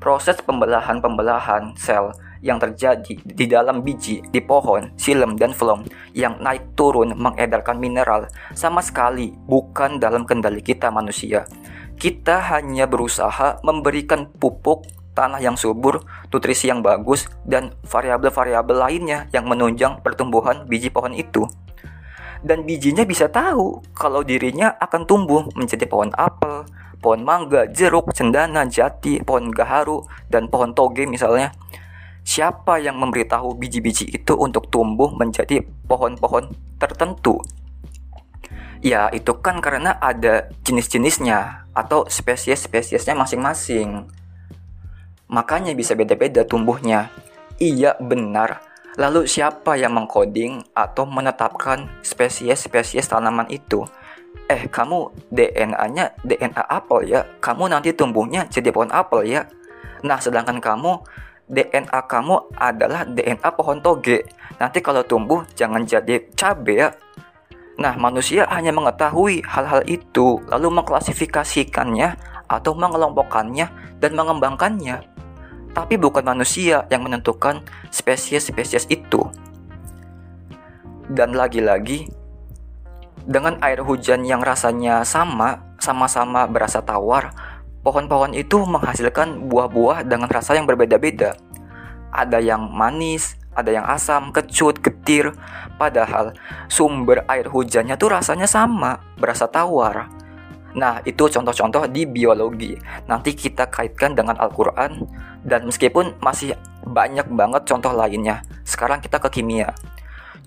Proses 0.02 0.42
pembelahan-pembelahan 0.42 1.78
sel 1.78 2.10
yang 2.46 2.62
terjadi 2.62 3.18
di 3.26 3.46
dalam 3.50 3.82
biji, 3.82 4.22
di 4.30 4.38
pohon, 4.38 4.94
silem, 5.02 5.34
dan 5.34 5.50
flom 5.50 5.82
yang 6.14 6.38
naik 6.38 6.78
turun 6.78 7.18
mengedarkan 7.18 7.82
mineral 7.82 8.30
sama 8.54 8.86
sekali 8.86 9.34
bukan 9.50 9.98
dalam 9.98 10.30
kendali 10.30 10.62
kita 10.62 10.94
manusia. 10.94 11.50
Kita 11.98 12.46
hanya 12.54 12.86
berusaha 12.86 13.66
memberikan 13.66 14.30
pupuk, 14.30 14.86
tanah 15.18 15.42
yang 15.42 15.58
subur, 15.58 16.06
nutrisi 16.30 16.70
yang 16.70 16.86
bagus, 16.86 17.26
dan 17.48 17.74
variabel-variabel 17.88 18.78
lainnya 18.78 19.26
yang 19.34 19.50
menunjang 19.50 20.06
pertumbuhan 20.06 20.70
biji 20.70 20.94
pohon 20.94 21.18
itu. 21.18 21.50
Dan 22.46 22.62
bijinya 22.62 23.02
bisa 23.08 23.26
tahu 23.26 23.82
kalau 23.98 24.22
dirinya 24.22 24.78
akan 24.78 25.10
tumbuh 25.10 25.50
menjadi 25.58 25.90
pohon 25.90 26.14
apel, 26.14 26.68
pohon 27.02 27.26
mangga, 27.26 27.66
jeruk, 27.72 28.14
cendana, 28.14 28.70
jati, 28.70 29.24
pohon 29.26 29.50
gaharu, 29.50 30.06
dan 30.30 30.46
pohon 30.52 30.76
toge 30.78 31.10
misalnya. 31.10 31.50
Siapa 32.26 32.82
yang 32.82 32.98
memberitahu 32.98 33.54
biji-biji 33.54 34.10
itu 34.10 34.34
untuk 34.34 34.74
tumbuh 34.74 35.14
menjadi 35.14 35.62
pohon-pohon 35.86 36.50
tertentu? 36.82 37.38
Ya, 38.82 39.14
itu 39.14 39.30
kan 39.46 39.62
karena 39.62 39.94
ada 40.02 40.50
jenis-jenisnya 40.66 41.70
atau 41.78 42.10
spesies-spesiesnya 42.10 43.14
masing-masing. 43.14 44.10
Makanya 45.30 45.78
bisa 45.78 45.94
beda-beda 45.94 46.42
tumbuhnya. 46.42 47.14
Iya, 47.62 47.94
benar. 48.02 48.58
Lalu 48.98 49.30
siapa 49.30 49.78
yang 49.78 49.94
mengkoding 49.94 50.66
atau 50.74 51.06
menetapkan 51.06 52.02
spesies-spesies 52.02 53.06
tanaman 53.06 53.46
itu? 53.54 53.86
Eh, 54.50 54.66
kamu 54.66 55.30
DNA-nya 55.30 56.18
DNA 56.26 56.64
apel 56.66 57.06
ya. 57.06 57.22
Kamu 57.38 57.70
nanti 57.70 57.94
tumbuhnya 57.94 58.50
jadi 58.50 58.74
pohon 58.74 58.90
apel 58.90 59.30
ya. 59.30 59.46
Nah, 60.02 60.18
sedangkan 60.18 60.58
kamu 60.58 61.06
DNA 61.46 62.00
kamu 62.10 62.58
adalah 62.58 63.06
DNA 63.06 63.50
pohon 63.54 63.78
toge. 63.78 64.26
Nanti 64.58 64.82
kalau 64.82 65.06
tumbuh 65.06 65.46
jangan 65.54 65.86
jadi 65.86 66.26
cabe 66.34 66.74
ya. 66.74 66.90
Nah, 67.76 67.94
manusia 68.00 68.48
hanya 68.50 68.72
mengetahui 68.72 69.44
hal-hal 69.44 69.84
itu, 69.86 70.40
lalu 70.48 70.72
mengklasifikasikannya 70.80 72.16
atau 72.48 72.72
mengelompokkannya 72.72 73.68
dan 74.00 74.12
mengembangkannya. 74.16 75.04
Tapi 75.76 76.00
bukan 76.00 76.24
manusia 76.24 76.88
yang 76.88 77.04
menentukan 77.04 77.60
spesies-spesies 77.92 78.88
itu. 78.88 79.28
Dan 81.12 81.36
lagi-lagi, 81.36 82.08
dengan 83.28 83.60
air 83.60 83.84
hujan 83.84 84.24
yang 84.24 84.40
rasanya 84.40 85.04
sama, 85.04 85.76
sama-sama 85.76 86.48
berasa 86.48 86.80
tawar, 86.80 87.36
pohon-pohon 87.86 88.34
itu 88.34 88.66
menghasilkan 88.66 89.46
buah-buah 89.46 90.10
dengan 90.10 90.26
rasa 90.26 90.58
yang 90.58 90.66
berbeda-beda. 90.66 91.38
Ada 92.10 92.42
yang 92.42 92.74
manis, 92.74 93.38
ada 93.54 93.70
yang 93.70 93.86
asam, 93.86 94.34
kecut, 94.34 94.82
getir. 94.82 95.30
Padahal 95.78 96.34
sumber 96.66 97.22
air 97.30 97.46
hujannya 97.46 97.94
tuh 97.94 98.10
rasanya 98.10 98.50
sama, 98.50 99.06
berasa 99.22 99.46
tawar. 99.46 100.10
Nah, 100.76 101.00
itu 101.08 101.32
contoh-contoh 101.32 101.88
di 101.88 102.04
biologi. 102.04 102.76
Nanti 103.08 103.32
kita 103.32 103.72
kaitkan 103.72 104.12
dengan 104.12 104.36
Al-Quran, 104.36 105.08
dan 105.46 105.64
meskipun 105.64 106.20
masih 106.20 106.58
banyak 106.84 107.32
banget 107.32 107.64
contoh 107.64 107.96
lainnya, 107.96 108.44
sekarang 108.68 109.00
kita 109.00 109.22
ke 109.24 109.40
kimia. 109.40 109.72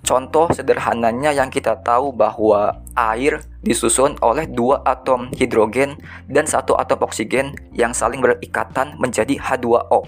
Contoh 0.06 0.48
sederhananya 0.54 1.34
yang 1.34 1.50
kita 1.50 1.78
tahu 1.82 2.14
bahwa 2.14 2.80
air 2.94 3.42
disusun 3.60 4.14
oleh 4.22 4.46
dua 4.46 4.80
atom 4.86 5.28
hidrogen 5.34 5.98
dan 6.30 6.46
satu 6.46 6.78
atom 6.78 7.02
oksigen 7.04 7.54
yang 7.74 7.92
saling 7.92 8.22
berikatan 8.22 8.94
menjadi 8.96 9.36
H2O. 9.36 10.06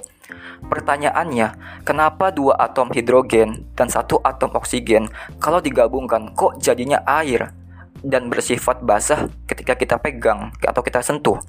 Pertanyaannya, 0.60 1.56
kenapa 1.82 2.30
dua 2.30 2.54
atom 2.60 2.92
hidrogen 2.92 3.66
dan 3.74 3.88
satu 3.88 4.20
atom 4.22 4.52
oksigen 4.54 5.08
kalau 5.40 5.58
digabungkan 5.58 6.30
kok 6.36 6.60
jadinya 6.60 7.00
air 7.08 7.50
dan 8.04 8.28
bersifat 8.28 8.80
basah 8.84 9.28
ketika 9.48 9.74
kita 9.76 9.96
pegang 9.98 10.52
atau 10.62 10.80
kita 10.84 11.00
sentuh? 11.00 11.40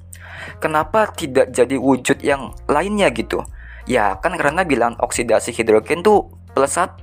Kenapa 0.58 1.06
tidak 1.14 1.54
jadi 1.54 1.78
wujud 1.78 2.18
yang 2.24 2.56
lainnya 2.66 3.12
gitu? 3.14 3.44
Ya 3.86 4.14
kan 4.18 4.38
karena 4.38 4.62
bilang 4.62 4.94
oksidasi 4.98 5.50
hidrogen 5.54 6.02
tuh 6.02 6.30
plus 6.52 6.76
1 6.76 7.00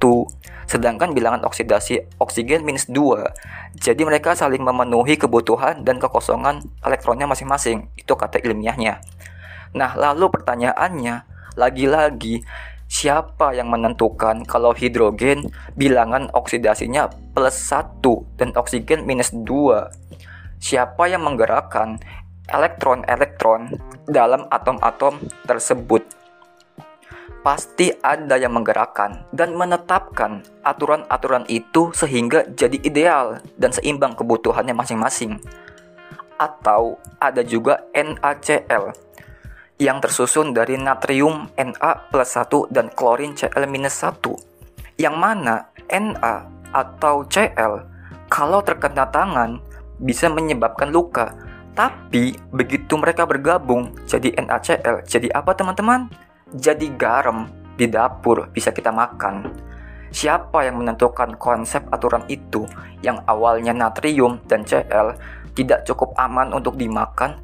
sedangkan 0.70 1.18
bilangan 1.18 1.42
oksidasi 1.50 2.06
oksigen 2.22 2.62
minus 2.62 2.86
2 2.90 3.26
jadi 3.78 4.02
mereka 4.02 4.34
saling 4.34 4.66
memenuhi 4.66 5.14
kebutuhan 5.14 5.86
dan 5.86 6.02
kekosongan 6.02 6.66
elektronnya 6.82 7.30
masing-masing. 7.30 7.94
Itu 7.94 8.18
kata 8.18 8.42
ilmiahnya. 8.42 9.00
Nah 9.78 9.94
lalu 9.94 10.34
pertanyaannya 10.34 11.30
lagi-lagi 11.54 12.42
siapa 12.90 13.54
yang 13.54 13.70
menentukan 13.70 14.42
kalau 14.50 14.74
hidrogen 14.74 15.54
bilangan 15.78 16.34
oksidasinya 16.34 17.14
plus 17.38 17.54
1 17.70 18.02
dan 18.42 18.50
oksigen 18.58 19.06
minus 19.06 19.30
2 19.30 19.46
siapa 20.58 21.06
yang 21.06 21.22
menggerakkan 21.22 22.02
elektron-elektron 22.50 23.78
dalam 24.10 24.50
atom-atom 24.50 25.22
tersebut 25.46 26.02
pasti 27.50 27.90
ada 28.06 28.38
yang 28.38 28.54
menggerakkan 28.54 29.26
dan 29.34 29.58
menetapkan 29.58 30.46
aturan-aturan 30.62 31.50
itu 31.50 31.90
sehingga 31.98 32.46
jadi 32.54 32.78
ideal 32.86 33.42
dan 33.58 33.74
seimbang 33.74 34.14
kebutuhannya 34.14 34.78
masing-masing. 34.78 35.42
Atau 36.38 37.02
ada 37.18 37.42
juga 37.42 37.90
NaCl 37.90 38.94
yang 39.82 39.98
tersusun 39.98 40.54
dari 40.54 40.78
natrium 40.78 41.50
Na 41.58 41.98
plus 42.14 42.38
1 42.38 42.70
dan 42.70 42.94
klorin 42.94 43.34
Cl 43.34 43.66
minus 43.66 43.98
1 43.98 45.02
yang 45.02 45.18
mana 45.18 45.74
Na 45.90 46.46
atau 46.70 47.26
Cl 47.26 47.82
kalau 48.30 48.62
terkena 48.62 49.10
tangan 49.10 49.58
bisa 49.98 50.30
menyebabkan 50.30 50.94
luka 50.94 51.34
tapi 51.74 52.38
begitu 52.54 52.94
mereka 52.94 53.26
bergabung 53.26 53.98
jadi 54.06 54.38
NaCl 54.38 55.02
jadi 55.10 55.34
apa 55.34 55.58
teman-teman? 55.58 56.29
Jadi 56.54 56.90
garam 56.98 57.50
di 57.78 57.86
dapur 57.86 58.50
bisa 58.50 58.74
kita 58.74 58.90
makan. 58.90 59.50
Siapa 60.10 60.66
yang 60.66 60.82
menentukan 60.82 61.38
konsep 61.38 61.86
aturan 61.94 62.26
itu 62.26 62.66
yang 63.06 63.22
awalnya 63.30 63.78
natrium 63.78 64.42
dan 64.50 64.66
Cl 64.66 65.14
tidak 65.54 65.86
cukup 65.86 66.18
aman 66.18 66.50
untuk 66.50 66.74
dimakan? 66.82 67.38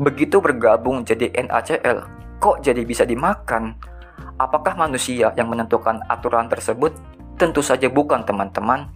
Begitu 0.00 0.40
bergabung 0.40 1.04
jadi 1.04 1.28
NaCl, 1.28 2.08
kok 2.40 2.64
jadi 2.64 2.82
bisa 2.88 3.04
dimakan? 3.04 3.76
Apakah 4.40 4.76
manusia 4.76 5.32
yang 5.36 5.48
menentukan 5.52 6.00
aturan 6.08 6.48
tersebut? 6.48 6.96
Tentu 7.36 7.60
saja 7.60 7.88
bukan 7.92 8.24
teman-teman. 8.24 8.88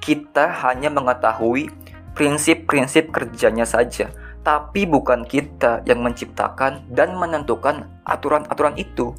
Kita 0.00 0.48
hanya 0.64 0.88
mengetahui 0.88 1.68
prinsip-prinsip 2.16 3.12
kerjanya 3.12 3.68
saja 3.68 4.12
tapi 4.42 4.90
bukan 4.90 5.22
kita 5.22 5.86
yang 5.86 6.02
menciptakan 6.02 6.86
dan 6.90 7.14
menentukan 7.14 7.86
aturan-aturan 8.02 8.74
itu. 8.74 9.14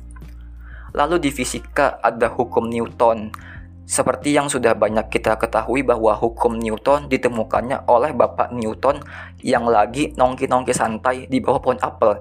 Lalu 0.94 1.28
di 1.28 1.30
fisika 1.34 1.98
ada 2.04 2.30
hukum 2.30 2.70
Newton. 2.70 3.32
Seperti 3.84 4.32
yang 4.32 4.48
sudah 4.48 4.76
banyak 4.76 5.12
kita 5.12 5.36
ketahui 5.36 5.84
bahwa 5.84 6.16
hukum 6.16 6.56
Newton 6.56 7.12
ditemukannya 7.12 7.84
oleh 7.88 8.16
Bapak 8.16 8.56
Newton 8.56 9.04
yang 9.44 9.68
lagi 9.68 10.16
nongki-nongki 10.16 10.72
santai 10.72 11.28
di 11.28 11.44
bawah 11.44 11.60
pohon 11.60 11.80
apel. 11.84 12.16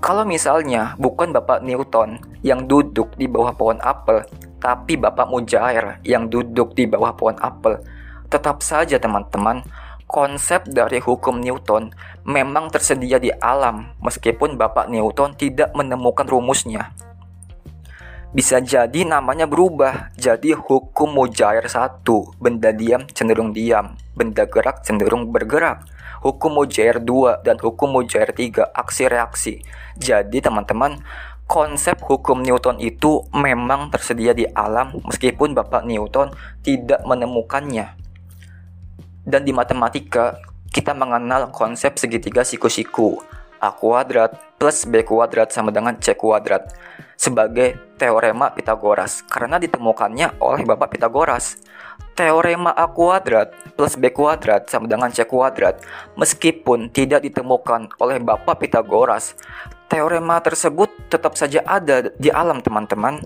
Kalau 0.00 0.24
misalnya 0.24 0.96
bukan 0.96 1.32
Bapak 1.32 1.60
Newton 1.64 2.20
yang 2.40 2.64
duduk 2.64 3.12
di 3.20 3.28
bawah 3.28 3.52
pohon 3.52 3.80
apel, 3.84 4.24
tapi 4.60 4.96
Bapak 4.96 5.28
Mujair 5.28 6.00
yang 6.04 6.28
duduk 6.28 6.72
di 6.72 6.88
bawah 6.88 7.12
pohon 7.12 7.36
apel, 7.40 7.80
tetap 8.28 8.64
saja 8.64 8.96
teman-teman, 8.96 9.64
konsep 10.10 10.66
dari 10.66 10.98
hukum 10.98 11.38
Newton 11.38 11.94
memang 12.26 12.66
tersedia 12.74 13.22
di 13.22 13.30
alam 13.30 13.94
meskipun 14.02 14.58
Bapak 14.58 14.90
Newton 14.90 15.38
tidak 15.38 15.70
menemukan 15.78 16.26
rumusnya. 16.26 16.90
Bisa 18.34 18.58
jadi 18.58 19.06
namanya 19.06 19.46
berubah 19.46 20.10
jadi 20.18 20.58
hukum 20.58 21.14
Mujair 21.14 21.66
1, 21.66 22.02
benda 22.42 22.74
diam 22.74 23.06
cenderung 23.14 23.54
diam, 23.54 23.94
benda 24.18 24.46
gerak 24.50 24.82
cenderung 24.82 25.30
bergerak. 25.30 25.86
Hukum 26.26 26.58
Mujair 26.58 27.00
2 27.00 27.46
dan 27.46 27.56
hukum 27.62 27.90
Mujair 27.90 28.34
3 28.34 28.70
aksi 28.70 29.08
reaksi. 29.10 29.54
Jadi 29.98 30.42
teman-teman, 30.42 31.00
konsep 31.50 31.98
hukum 32.06 32.46
Newton 32.46 32.78
itu 32.78 33.26
memang 33.34 33.90
tersedia 33.90 34.30
di 34.30 34.46
alam 34.46 34.94
meskipun 35.06 35.50
Bapak 35.50 35.82
Newton 35.82 36.30
tidak 36.62 37.02
menemukannya. 37.02 38.09
Dan 39.24 39.44
di 39.44 39.52
matematika, 39.52 40.40
kita 40.70 40.94
mengenal 40.94 41.50
konsep 41.50 41.98
segitiga 41.98 42.46
siku-siku. 42.46 43.20
A 43.60 43.76
kuadrat 43.76 44.56
plus 44.56 44.88
B 44.88 45.04
kuadrat 45.04 45.52
sama 45.52 45.68
dengan 45.68 45.92
C 46.00 46.16
kuadrat 46.16 46.72
sebagai 47.12 47.76
teorema 48.00 48.48
Pitagoras 48.56 49.20
karena 49.28 49.60
ditemukannya 49.60 50.40
oleh 50.40 50.64
Bapak 50.64 50.96
Pitagoras. 50.96 51.60
Teorema 52.16 52.72
A 52.72 52.88
kuadrat 52.88 53.52
plus 53.76 54.00
B 54.00 54.08
kuadrat 54.08 54.64
sama 54.72 54.88
dengan 54.88 55.12
C 55.12 55.28
kuadrat 55.28 55.84
meskipun 56.16 56.88
tidak 56.88 57.20
ditemukan 57.20 57.92
oleh 58.00 58.16
Bapak 58.24 58.64
Pitagoras, 58.64 59.36
teorema 59.92 60.40
tersebut 60.40 60.88
tetap 61.12 61.36
saja 61.36 61.60
ada 61.68 62.08
di 62.16 62.32
alam 62.32 62.64
teman-teman. 62.64 63.20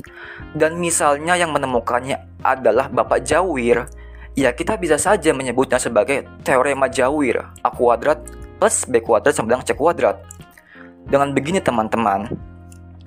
Dan 0.50 0.82
misalnya 0.82 1.38
yang 1.38 1.54
menemukannya 1.54 2.42
adalah 2.42 2.90
Bapak 2.90 3.22
Jawir 3.22 3.86
Ya 4.34 4.50
kita 4.50 4.74
bisa 4.74 4.98
saja 4.98 5.30
menyebutnya 5.30 5.78
sebagai 5.78 6.26
teorema 6.42 6.90
Jawir 6.90 7.38
A 7.62 7.70
kuadrat 7.70 8.18
plus 8.58 8.82
B 8.90 8.98
kuadrat 8.98 9.30
sama 9.30 9.54
dengan 9.54 9.62
C 9.62 9.78
kuadrat. 9.78 10.26
Dengan 11.06 11.30
begini 11.30 11.62
teman-teman, 11.62 12.26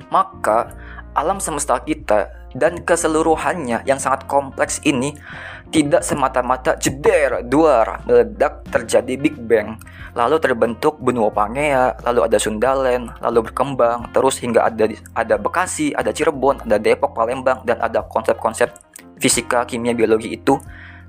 maka 0.08 0.72
alam 1.12 1.44
semesta 1.44 1.76
kita 1.84 2.32
dan 2.56 2.80
keseluruhannya 2.80 3.84
yang 3.84 4.00
sangat 4.00 4.24
kompleks 4.32 4.80
ini 4.88 5.20
tidak 5.68 6.00
semata-mata 6.00 6.80
jeder, 6.80 7.44
duar, 7.44 8.08
meledak 8.08 8.64
terjadi 8.72 9.20
Big 9.20 9.36
Bang, 9.36 9.76
lalu 10.16 10.40
terbentuk 10.40 10.96
benua 11.04 11.28
Pangea, 11.28 11.92
lalu 12.08 12.24
ada 12.24 12.40
Sundalen, 12.40 13.12
lalu 13.20 13.52
berkembang 13.52 14.16
terus 14.16 14.40
hingga 14.40 14.64
ada 14.64 14.88
ada 15.12 15.36
Bekasi, 15.36 15.92
ada 15.92 16.16
Cirebon, 16.16 16.64
ada 16.64 16.80
Depok, 16.80 17.12
Palembang 17.12 17.68
dan 17.68 17.84
ada 17.84 18.00
konsep-konsep 18.08 18.72
fisika, 19.20 19.68
kimia, 19.68 19.92
biologi 19.92 20.40
itu 20.40 20.56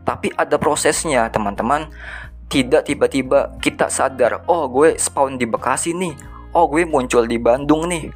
tapi 0.09 0.33
ada 0.33 0.57
prosesnya 0.57 1.29
teman-teman. 1.29 1.93
Tidak 2.49 2.81
tiba-tiba 2.81 3.61
kita 3.61 3.93
sadar 3.93 4.49
oh 4.49 4.65
gue 4.73 4.97
spawn 4.97 5.37
di 5.37 5.45
Bekasi 5.45 5.93
nih. 5.93 6.17
Oh 6.57 6.65
gue 6.65 6.89
muncul 6.89 7.29
di 7.29 7.37
Bandung 7.37 7.85
nih. 7.93 8.09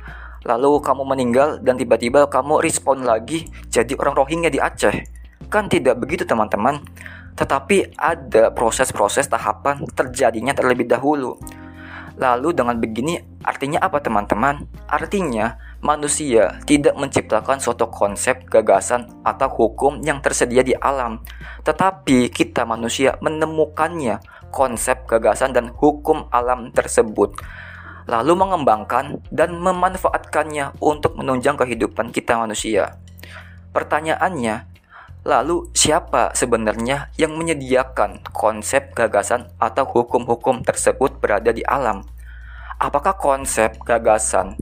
Lalu 0.48 0.80
kamu 0.80 1.04
meninggal 1.04 1.60
dan 1.60 1.76
tiba-tiba 1.76 2.24
kamu 2.32 2.64
respawn 2.64 3.04
lagi 3.04 3.44
jadi 3.68 3.92
orang 4.00 4.16
Rohingya 4.16 4.48
di 4.48 4.56
Aceh. 4.56 5.04
Kan 5.52 5.68
tidak 5.68 6.00
begitu 6.00 6.24
teman-teman. 6.24 6.80
Tetapi 7.36 7.92
ada 8.00 8.48
proses-proses 8.56 9.28
tahapan 9.28 9.84
terjadinya 9.92 10.56
terlebih 10.56 10.88
dahulu 10.88 11.36
lalu 12.16 12.52
dengan 12.56 12.76
begini 12.78 13.20
artinya 13.44 13.82
apa 13.82 14.00
teman-teman? 14.00 14.64
Artinya 14.88 15.56
manusia 15.82 16.62
tidak 16.64 16.94
menciptakan 16.94 17.58
suatu 17.58 17.90
konsep, 17.90 18.46
gagasan, 18.46 19.10
atau 19.26 19.50
hukum 19.50 20.00
yang 20.00 20.22
tersedia 20.22 20.62
di 20.62 20.72
alam, 20.78 21.20
tetapi 21.66 22.30
kita 22.30 22.62
manusia 22.62 23.18
menemukannya, 23.18 24.22
konsep, 24.54 25.04
gagasan, 25.10 25.52
dan 25.52 25.74
hukum 25.74 26.30
alam 26.30 26.70
tersebut, 26.70 27.34
lalu 28.06 28.32
mengembangkan 28.38 29.20
dan 29.34 29.58
memanfaatkannya 29.58 30.78
untuk 30.78 31.18
menunjang 31.18 31.58
kehidupan 31.58 32.14
kita 32.14 32.38
manusia. 32.38 32.96
Pertanyaannya, 33.72 34.71
lalu 35.22 35.70
siapa 35.74 36.34
sebenarnya 36.34 37.14
yang 37.18 37.38
menyediakan 37.38 38.26
konsep, 38.34 38.90
gagasan, 38.94 39.50
atau 39.62 39.86
hukum-hukum 39.86 40.66
tersebut 40.66 41.22
berada 41.22 41.54
di 41.54 41.62
alam? 41.62 42.02
Apakah 42.82 43.14
konsep, 43.14 43.78
gagasan, 43.86 44.58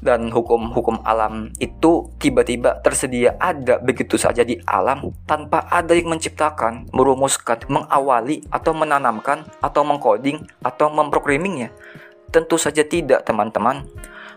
dan 0.00 0.28
hukum-hukum 0.28 1.00
alam 1.04 1.52
itu 1.56 2.08
tiba-tiba 2.20 2.80
tersedia 2.84 3.36
ada 3.40 3.80
begitu 3.80 4.20
saja 4.20 4.44
di 4.44 4.60
alam 4.68 5.12
tanpa 5.24 5.64
ada 5.72 5.96
yang 5.96 6.12
menciptakan, 6.12 6.88
merumuskan, 6.92 7.60
mengawali 7.68 8.44
atau 8.52 8.72
menanamkan 8.76 9.48
atau 9.60 9.82
mengcoding 9.84 10.44
atau 10.60 10.92
memprogramingnya. 10.92 11.72
Tentu 12.30 12.60
saja 12.60 12.84
tidak, 12.84 13.24
teman-teman. 13.24 13.86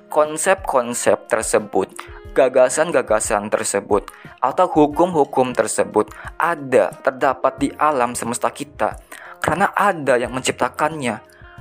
Konsep-konsep 0.10 1.30
tersebut, 1.30 1.94
gagasan-gagasan 2.40 3.52
tersebut, 3.52 4.08
atau 4.40 4.72
hukum-hukum 4.72 5.52
tersebut 5.52 6.08
ada 6.40 6.96
terdapat 7.04 7.60
di 7.60 7.68
alam 7.76 8.16
semesta 8.16 8.48
kita. 8.48 8.96
Karena 9.44 9.72
ada 9.76 10.16
yang 10.16 10.32
menciptakannya 10.32 11.20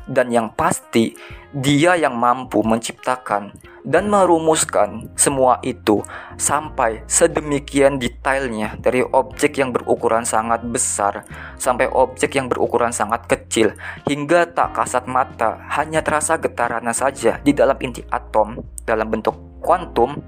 dan 0.08 0.32
yang 0.32 0.48
pasti 0.56 1.12
dia 1.52 1.94
yang 1.94 2.16
mampu 2.16 2.64
menciptakan 2.64 3.52
dan 3.84 4.04
merumuskan 4.08 5.08
semua 5.16 5.60
itu 5.64 6.04
sampai 6.36 7.04
sedemikian 7.08 7.96
detailnya 7.96 8.76
dari 8.80 9.04
objek 9.04 9.56
yang 9.60 9.72
berukuran 9.72 10.24
sangat 10.24 10.64
besar 10.64 11.24
sampai 11.60 11.88
objek 11.92 12.36
yang 12.36 12.48
berukuran 12.52 12.92
sangat 12.92 13.24
kecil 13.28 13.72
hingga 14.08 14.48
tak 14.48 14.76
kasat 14.76 15.04
mata 15.08 15.60
hanya 15.72 16.04
terasa 16.04 16.36
getarannya 16.40 16.92
saja 16.92 17.40
di 17.40 17.52
dalam 17.56 17.76
inti 17.80 18.04
atom 18.12 18.60
dalam 18.84 19.08
bentuk 19.08 19.36
kuantum 19.64 20.20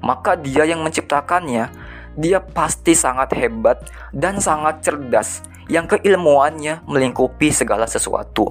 maka 0.00 0.36
dia 0.36 0.64
yang 0.66 0.84
menciptakannya 0.84 1.70
dia 2.16 2.38
pasti 2.40 2.96
sangat 2.96 3.36
hebat 3.36 3.86
dan 4.12 4.40
sangat 4.40 4.80
cerdas 4.80 5.44
yang 5.68 5.84
keilmuannya 5.84 6.84
melingkupi 6.88 7.52
segala 7.52 7.84
sesuatu 7.84 8.48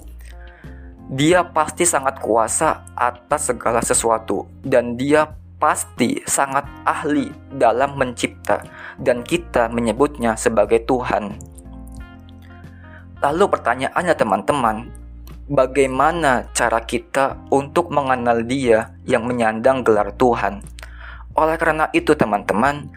dia 1.05 1.45
pasti 1.45 1.85
sangat 1.85 2.17
kuasa 2.17 2.81
atas 2.97 3.53
segala 3.53 3.77
sesuatu 3.85 4.49
dan 4.65 4.97
dia 4.97 5.29
pasti 5.61 6.19
sangat 6.25 6.65
ahli 6.81 7.29
dalam 7.53 7.93
mencipta 7.93 8.65
dan 8.97 9.21
kita 9.21 9.69
menyebutnya 9.69 10.33
sebagai 10.33 10.83
Tuhan. 10.83 11.37
Lalu 13.21 13.45
pertanyaannya 13.47 14.15
teman-teman, 14.17 14.77
bagaimana 15.47 16.49
cara 16.57 16.81
kita 16.83 17.37
untuk 17.53 17.89
mengenal 17.93 18.41
dia 18.43 18.93
yang 19.07 19.29
menyandang 19.29 19.85
gelar 19.85 20.09
Tuhan? 20.17 20.61
Oleh 21.35 21.59
karena 21.59 21.91
itu, 21.91 22.15
teman-teman, 22.15 22.87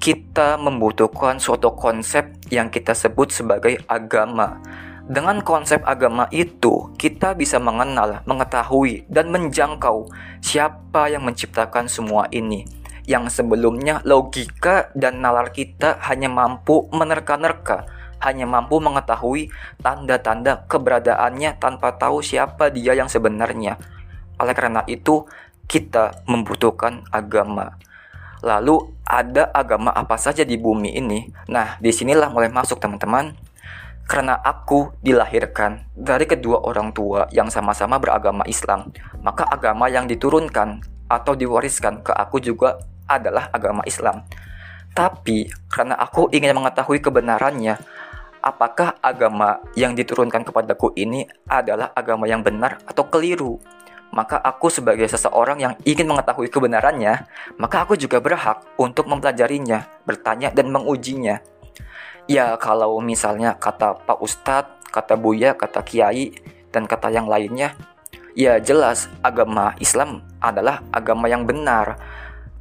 kita 0.00 0.56
membutuhkan 0.56 1.36
suatu 1.36 1.76
konsep 1.76 2.32
yang 2.48 2.72
kita 2.72 2.96
sebut 2.96 3.28
sebagai 3.28 3.76
agama. 3.88 4.56
Dengan 5.04 5.44
konsep 5.44 5.84
agama 5.84 6.24
itu, 6.32 6.88
kita 6.96 7.36
bisa 7.36 7.60
mengenal, 7.60 8.24
mengetahui, 8.24 9.04
dan 9.12 9.28
menjangkau 9.28 10.08
siapa 10.40 11.12
yang 11.12 11.28
menciptakan 11.28 11.84
semua 11.92 12.24
ini. 12.32 12.64
Yang 13.04 13.36
sebelumnya 13.36 14.00
logika 14.08 14.88
dan 14.96 15.20
nalar 15.20 15.52
kita 15.52 16.00
hanya 16.08 16.32
mampu 16.32 16.88
menerka-nerka, 16.88 17.84
hanya 18.24 18.48
mampu 18.48 18.80
mengetahui 18.80 19.52
tanda-tanda 19.84 20.64
keberadaannya 20.72 21.60
tanpa 21.60 22.00
tahu 22.00 22.24
siapa 22.24 22.72
dia 22.72 22.96
yang 22.96 23.12
sebenarnya. 23.12 23.76
Oleh 24.40 24.56
karena 24.56 24.82
itu, 24.88 25.28
kita 25.68 26.24
membutuhkan 26.28 27.04
agama. 27.10 27.76
Lalu 28.44 28.92
ada 29.08 29.48
agama 29.52 29.88
apa 29.92 30.20
saja 30.20 30.44
di 30.44 30.60
bumi 30.60 30.92
ini? 30.96 31.32
Nah, 31.48 31.80
di 31.80 31.88
sinilah 31.92 32.28
mulai 32.28 32.52
masuk 32.52 32.76
teman-teman. 32.80 33.32
Karena 34.04 34.36
aku 34.36 34.92
dilahirkan 35.00 35.88
dari 35.96 36.28
kedua 36.28 36.60
orang 36.60 36.92
tua 36.92 37.24
yang 37.32 37.48
sama-sama 37.48 37.96
beragama 37.96 38.44
Islam, 38.44 38.92
maka 39.24 39.48
agama 39.48 39.88
yang 39.88 40.04
diturunkan 40.04 40.84
atau 41.08 41.32
diwariskan 41.32 42.04
ke 42.04 42.12
aku 42.12 42.36
juga 42.36 42.84
adalah 43.08 43.48
agama 43.48 43.80
Islam. 43.88 44.28
Tapi 44.92 45.48
karena 45.72 45.96
aku 45.96 46.28
ingin 46.36 46.52
mengetahui 46.52 47.00
kebenarannya, 47.00 47.80
apakah 48.44 49.00
agama 49.00 49.64
yang 49.72 49.96
diturunkan 49.96 50.44
kepadaku 50.44 50.92
ini 51.00 51.24
adalah 51.48 51.88
agama 51.96 52.28
yang 52.28 52.44
benar 52.44 52.84
atau 52.84 53.08
keliru? 53.08 53.56
Maka 54.14 54.38
aku 54.38 54.70
sebagai 54.70 55.10
seseorang 55.10 55.58
yang 55.58 55.74
ingin 55.82 56.06
mengetahui 56.06 56.46
kebenarannya, 56.46 57.26
maka 57.58 57.82
aku 57.82 57.98
juga 57.98 58.22
berhak 58.22 58.62
untuk 58.78 59.10
mempelajarinya, 59.10 59.90
bertanya 60.06 60.54
dan 60.54 60.70
mengujinya. 60.70 61.42
Ya 62.30 62.54
kalau 62.56 63.02
misalnya 63.02 63.58
kata 63.58 63.98
Pak 64.06 64.22
Ustadz, 64.22 64.86
kata 64.94 65.18
Buya, 65.18 65.58
kata 65.58 65.82
Kiai, 65.82 66.30
dan 66.70 66.86
kata 66.86 67.10
yang 67.10 67.26
lainnya, 67.26 67.74
ya 68.38 68.62
jelas 68.62 69.10
agama 69.20 69.74
Islam 69.82 70.22
adalah 70.38 70.80
agama 70.94 71.26
yang 71.26 71.42
benar. 71.42 71.98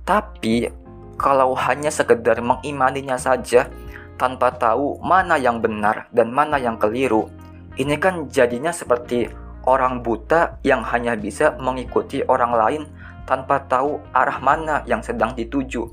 Tapi 0.04 0.74
kalau 1.22 1.54
hanya 1.54 1.94
sekedar 1.94 2.42
mengimaninya 2.42 3.16
saja 3.16 3.70
tanpa 4.18 4.50
tahu 4.58 4.98
mana 5.06 5.38
yang 5.38 5.62
benar 5.62 6.10
dan 6.10 6.34
mana 6.34 6.58
yang 6.58 6.82
keliru, 6.82 7.30
ini 7.78 7.94
kan 8.02 8.26
jadinya 8.28 8.74
seperti 8.74 9.43
orang 9.64 10.04
buta 10.04 10.60
yang 10.64 10.84
hanya 10.84 11.16
bisa 11.16 11.56
mengikuti 11.60 12.24
orang 12.28 12.54
lain 12.54 12.84
tanpa 13.24 13.64
tahu 13.68 14.00
arah 14.12 14.40
mana 14.44 14.84
yang 14.84 15.00
sedang 15.00 15.32
dituju, 15.32 15.88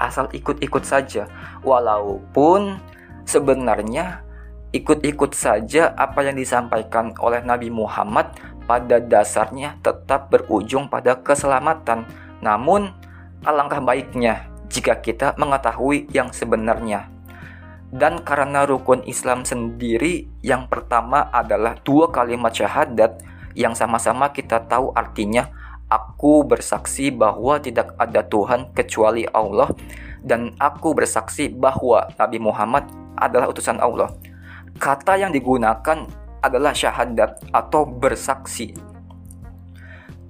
asal 0.00 0.28
ikut-ikut 0.32 0.84
saja, 0.84 1.28
walaupun 1.60 2.80
sebenarnya 3.28 4.24
ikut-ikut 4.72 5.36
saja 5.36 5.92
apa 5.98 6.24
yang 6.24 6.38
disampaikan 6.38 7.12
oleh 7.20 7.42
Nabi 7.44 7.68
Muhammad 7.68 8.32
pada 8.64 9.02
dasarnya 9.02 9.76
tetap 9.82 10.30
berujung 10.30 10.86
pada 10.86 11.18
keselamatan. 11.18 12.06
Namun, 12.40 12.94
alangkah 13.44 13.82
baiknya 13.82 14.46
jika 14.70 14.96
kita 15.02 15.34
mengetahui 15.36 16.06
yang 16.14 16.30
sebenarnya. 16.30 17.10
Dan 17.90 18.22
karena 18.22 18.62
rukun 18.66 19.02
Islam 19.02 19.42
sendiri 19.42 20.30
yang 20.46 20.70
pertama 20.70 21.26
adalah 21.34 21.74
dua 21.82 22.14
kalimat 22.14 22.54
syahadat 22.54 23.18
yang 23.58 23.74
sama-sama 23.74 24.30
kita 24.30 24.62
tahu 24.70 24.94
artinya 24.94 25.50
aku 25.90 26.46
bersaksi 26.46 27.10
bahwa 27.10 27.58
tidak 27.58 27.98
ada 27.98 28.22
Tuhan 28.22 28.70
kecuali 28.70 29.26
Allah 29.26 29.74
dan 30.22 30.54
aku 30.62 30.94
bersaksi 30.94 31.50
bahwa 31.50 32.06
Nabi 32.14 32.38
Muhammad 32.38 32.86
adalah 33.18 33.50
utusan 33.50 33.82
Allah. 33.82 34.14
Kata 34.78 35.18
yang 35.18 35.34
digunakan 35.34 36.06
adalah 36.40 36.72
syahadat 36.72 37.42
atau 37.52 37.84
bersaksi. 37.84 38.72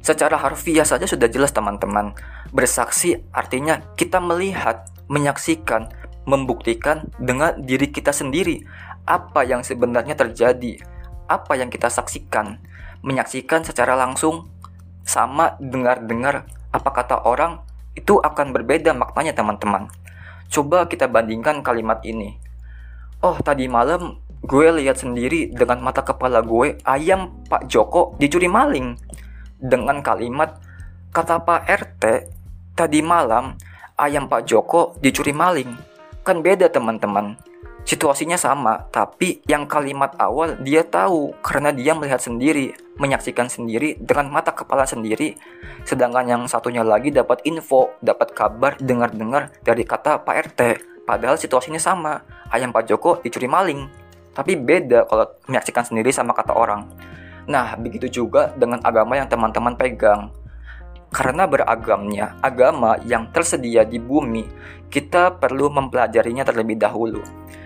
Secara 0.00 0.40
harfiah 0.40 0.88
saja 0.88 1.04
sudah 1.04 1.28
jelas 1.28 1.52
teman-teman. 1.52 2.16
Bersaksi 2.50 3.20
artinya 3.30 3.84
kita 3.94 4.16
melihat, 4.18 4.88
menyaksikan, 5.12 5.92
membuktikan 6.30 7.10
dengan 7.18 7.58
diri 7.58 7.90
kita 7.90 8.14
sendiri 8.14 8.62
apa 9.02 9.42
yang 9.42 9.66
sebenarnya 9.66 10.14
terjadi, 10.14 10.78
apa 11.26 11.58
yang 11.58 11.66
kita 11.66 11.90
saksikan, 11.90 12.62
menyaksikan 13.02 13.66
secara 13.66 13.98
langsung 13.98 14.46
sama 15.02 15.58
dengar-dengar 15.58 16.46
apa 16.70 16.90
kata 16.94 17.26
orang 17.26 17.66
itu 17.98 18.22
akan 18.22 18.54
berbeda 18.54 18.94
maknanya 18.94 19.34
teman-teman. 19.34 19.90
Coba 20.46 20.86
kita 20.86 21.10
bandingkan 21.10 21.66
kalimat 21.66 21.98
ini. 22.06 22.38
Oh, 23.18 23.34
tadi 23.42 23.66
malam 23.66 24.22
gue 24.46 24.66
lihat 24.78 25.02
sendiri 25.02 25.50
dengan 25.50 25.82
mata 25.82 26.06
kepala 26.06 26.40
gue 26.46 26.78
ayam 26.86 27.42
Pak 27.50 27.66
Joko 27.66 28.14
dicuri 28.22 28.46
maling. 28.46 28.94
Dengan 29.60 30.00
kalimat 30.00 30.56
kata 31.10 31.42
Pak 31.42 31.66
RT 31.66 32.04
tadi 32.78 33.02
malam 33.02 33.58
ayam 33.98 34.30
Pak 34.30 34.46
Joko 34.48 34.96
dicuri 35.02 35.34
maling 35.34 35.89
Kan 36.20 36.44
beda 36.44 36.68
teman-teman. 36.68 37.40
Situasinya 37.80 38.36
sama, 38.36 38.86
tapi 38.92 39.40
yang 39.48 39.64
kalimat 39.64 40.12
awal 40.20 40.60
dia 40.60 40.84
tahu 40.84 41.32
karena 41.40 41.72
dia 41.72 41.96
melihat 41.96 42.20
sendiri, 42.20 42.76
menyaksikan 43.00 43.48
sendiri 43.48 43.96
dengan 43.96 44.28
mata 44.28 44.52
kepala 44.52 44.84
sendiri. 44.84 45.34
Sedangkan 45.88 46.28
yang 46.28 46.42
satunya 46.44 46.84
lagi 46.84 47.08
dapat 47.08 47.40
info, 47.48 47.96
dapat 48.04 48.36
kabar, 48.36 48.76
dengar-dengar 48.76 49.48
dari 49.64 49.88
kata 49.88 50.20
Pak 50.20 50.36
RT. 50.52 50.60
Padahal 51.08 51.40
situasinya 51.40 51.80
sama, 51.80 52.20
ayam 52.52 52.70
Pak 52.70 52.84
Joko 52.84 53.18
dicuri 53.24 53.48
maling. 53.48 53.88
Tapi 54.36 54.54
beda 54.60 55.08
kalau 55.08 55.26
menyaksikan 55.48 55.82
sendiri 55.82 56.12
sama 56.12 56.36
kata 56.36 56.52
orang. 56.54 56.86
Nah, 57.50 57.74
begitu 57.80 58.06
juga 58.22 58.52
dengan 58.54 58.78
agama 58.84 59.18
yang 59.18 59.26
teman-teman 59.26 59.74
pegang. 59.74 60.30
Karena 61.10 61.46
beragamnya 61.50 62.38
agama 62.38 62.94
yang 63.02 63.34
tersedia 63.34 63.82
di 63.82 63.98
bumi, 63.98 64.46
kita 64.86 65.34
perlu 65.42 65.66
mempelajarinya 65.70 66.46
terlebih 66.46 66.78
dahulu. 66.78 67.18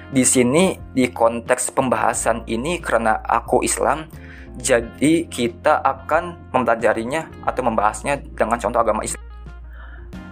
Di 0.08 0.24
sini, 0.24 0.76
di 0.96 1.12
konteks 1.12 1.72
pembahasan 1.76 2.48
ini, 2.48 2.80
karena 2.80 3.20
aku 3.20 3.60
Islam, 3.60 4.08
jadi 4.56 5.28
kita 5.28 5.82
akan 5.82 6.54
mempelajarinya 6.54 7.44
atau 7.44 7.62
membahasnya 7.66 8.22
dengan 8.32 8.56
contoh 8.56 8.80
agama 8.80 9.04
Islam. 9.04 9.20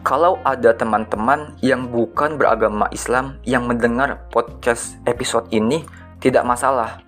Kalau 0.03 0.39
ada 0.43 0.75
teman-teman 0.75 1.55
yang 1.63 1.87
bukan 1.87 2.35
beragama 2.35 2.91
Islam 2.91 3.39
yang 3.47 3.71
mendengar 3.71 4.27
podcast 4.35 4.99
episode 5.07 5.47
ini, 5.55 5.87
tidak 6.19 6.43
masalah 6.43 7.03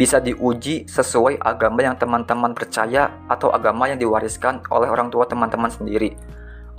bisa 0.00 0.16
diuji 0.16 0.88
sesuai 0.88 1.44
agama 1.44 1.84
yang 1.84 1.92
teman-teman 1.92 2.56
percaya 2.56 3.12
atau 3.28 3.52
agama 3.52 3.84
yang 3.84 4.00
diwariskan 4.00 4.64
oleh 4.72 4.88
orang 4.88 5.12
tua 5.12 5.28
teman-teman 5.28 5.68
sendiri. 5.68 6.16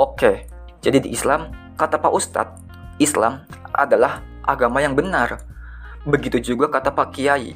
Oke, 0.02 0.50
jadi 0.82 0.98
di 0.98 1.14
Islam, 1.14 1.54
kata 1.78 2.02
Pak 2.02 2.10
Ustadz, 2.10 2.58
Islam 2.98 3.46
adalah 3.78 4.26
agama 4.42 4.82
yang 4.82 4.98
benar. 4.98 5.38
Begitu 6.02 6.42
juga 6.42 6.74
kata 6.74 6.90
Pak 6.98 7.14
Kiai, 7.14 7.54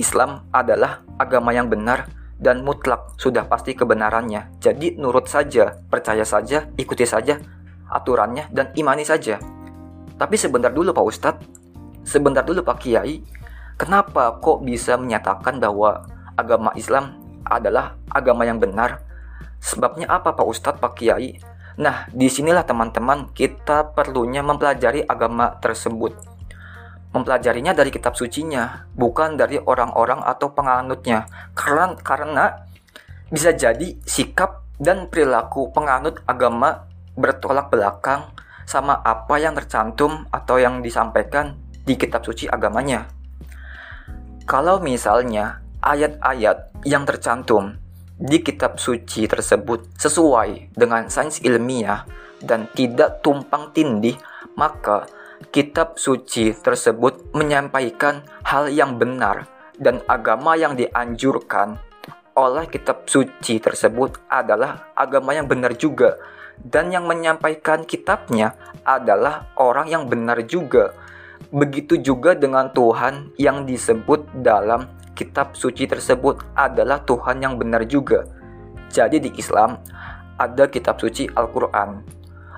Islam 0.00 0.48
adalah 0.48 1.04
agama 1.20 1.52
yang 1.52 1.68
benar 1.68 2.08
dan 2.40 2.64
mutlak 2.64 3.12
sudah 3.20 3.44
pasti 3.44 3.76
kebenarannya. 3.76 4.56
Jadi 4.64 4.96
nurut 4.96 5.28
saja, 5.28 5.76
percaya 5.92 6.24
saja, 6.24 6.72
ikuti 6.80 7.04
saja 7.04 7.36
aturannya 7.92 8.48
dan 8.48 8.72
imani 8.72 9.04
saja. 9.04 9.36
Tapi 10.16 10.40
sebentar 10.40 10.72
dulu 10.72 10.96
Pak 10.96 11.04
Ustadz, 11.04 11.44
sebentar 12.00 12.40
dulu 12.40 12.64
Pak 12.64 12.80
Kiai, 12.80 13.20
Kenapa 13.82 14.38
kok 14.38 14.62
bisa 14.62 14.94
menyatakan 14.94 15.58
bahwa 15.58 16.06
agama 16.38 16.70
Islam 16.78 17.18
adalah 17.42 17.98
agama 18.14 18.46
yang 18.46 18.62
benar? 18.62 19.02
Sebabnya 19.58 20.06
apa 20.06 20.38
Pak 20.38 20.46
Ustadz, 20.46 20.78
Pak 20.78 21.02
Kiai? 21.02 21.42
Nah, 21.82 22.06
di 22.14 22.30
sinilah 22.30 22.62
teman-teman 22.62 23.34
kita 23.34 23.90
perlunya 23.90 24.38
mempelajari 24.38 25.02
agama 25.02 25.58
tersebut. 25.58 26.14
Mempelajarinya 27.10 27.74
dari 27.74 27.90
kitab 27.90 28.14
sucinya, 28.14 28.86
bukan 28.94 29.34
dari 29.34 29.58
orang-orang 29.58 30.22
atau 30.30 30.54
penganutnya. 30.54 31.26
Karena, 31.58 31.98
karena 31.98 32.44
bisa 33.34 33.50
jadi 33.50 33.98
sikap 34.06 34.62
dan 34.78 35.10
perilaku 35.10 35.74
penganut 35.74 36.22
agama 36.30 36.86
bertolak 37.18 37.66
belakang 37.66 38.30
sama 38.62 39.02
apa 39.02 39.42
yang 39.42 39.58
tercantum 39.58 40.22
atau 40.30 40.62
yang 40.62 40.86
disampaikan 40.86 41.58
di 41.82 41.98
kitab 41.98 42.22
suci 42.22 42.46
agamanya. 42.46 43.21
Kalau 44.42 44.82
misalnya 44.82 45.62
ayat-ayat 45.82 46.82
yang 46.82 47.06
tercantum 47.06 47.78
di 48.18 48.42
kitab 48.42 48.78
suci 48.78 49.30
tersebut 49.30 49.86
sesuai 49.98 50.74
dengan 50.74 51.06
sains 51.06 51.38
ilmiah 51.46 52.02
dan 52.42 52.66
tidak 52.74 53.22
tumpang 53.22 53.70
tindih, 53.70 54.18
maka 54.58 55.06
kitab 55.54 55.94
suci 55.98 56.54
tersebut 56.54 57.34
menyampaikan 57.34 58.26
hal 58.42 58.66
yang 58.66 58.98
benar 58.98 59.46
dan 59.78 60.02
agama 60.10 60.58
yang 60.58 60.74
dianjurkan 60.74 61.78
oleh 62.34 62.64
kitab 62.66 63.06
suci 63.06 63.60
tersebut 63.60 64.26
adalah 64.26 64.90
agama 64.96 65.36
yang 65.36 65.46
benar 65.46 65.76
juga 65.76 66.16
dan 66.62 66.90
yang 66.94 67.04
menyampaikan 67.04 67.82
kitabnya 67.82 68.54
adalah 68.86 69.52
orang 69.58 69.90
yang 69.90 70.04
benar 70.06 70.40
juga. 70.46 70.94
Begitu 71.50 71.98
juga 71.98 72.36
dengan 72.38 72.70
Tuhan 72.70 73.34
yang 73.40 73.66
disebut 73.66 74.44
dalam 74.44 74.86
kitab 75.18 75.58
suci 75.58 75.90
tersebut 75.90 76.38
adalah 76.54 77.02
Tuhan 77.02 77.42
yang 77.42 77.58
benar 77.58 77.82
juga. 77.88 78.24
Jadi 78.92 79.18
di 79.18 79.30
Islam 79.40 79.80
ada 80.38 80.68
kitab 80.68 81.00
suci 81.00 81.26
Al-Quran. 81.32 82.04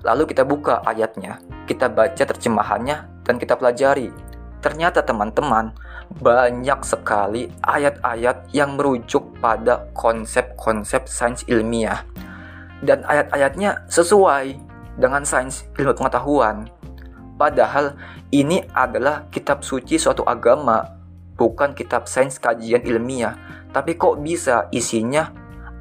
Lalu 0.04 0.28
kita 0.28 0.44
buka 0.44 0.84
ayatnya, 0.84 1.40
kita 1.64 1.88
baca 1.88 2.22
terjemahannya, 2.28 3.24
dan 3.24 3.40
kita 3.40 3.56
pelajari. 3.56 4.12
Ternyata 4.60 5.00
teman-teman, 5.00 5.72
banyak 6.20 6.80
sekali 6.84 7.48
ayat-ayat 7.64 8.52
yang 8.52 8.76
merujuk 8.76 9.24
pada 9.40 9.88
konsep-konsep 9.96 11.08
sains 11.08 11.44
ilmiah. 11.48 12.04
Dan 12.84 13.00
ayat-ayatnya 13.08 13.88
sesuai 13.88 14.60
dengan 15.00 15.24
sains 15.24 15.64
ilmu 15.80 15.96
pengetahuan. 15.96 16.68
Padahal 17.34 17.98
ini 18.30 18.62
adalah 18.70 19.26
kitab 19.30 19.66
suci 19.66 19.98
suatu 19.98 20.22
agama, 20.22 20.86
bukan 21.34 21.74
kitab 21.74 22.06
sains 22.06 22.38
kajian 22.38 22.86
ilmiah. 22.86 23.34
Tapi 23.74 23.98
kok 23.98 24.22
bisa 24.22 24.70
isinya 24.70 25.34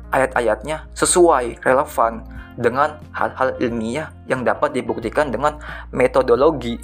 ayat-ayatnya 0.10 0.90
sesuai, 0.98 1.62
relevan 1.62 2.26
dengan 2.58 3.02
hal-hal 3.14 3.58
ilmiah 3.62 4.14
yang 4.30 4.46
dapat 4.46 4.78
dibuktikan 4.78 5.34
dengan 5.34 5.58
metodologi 5.90 6.78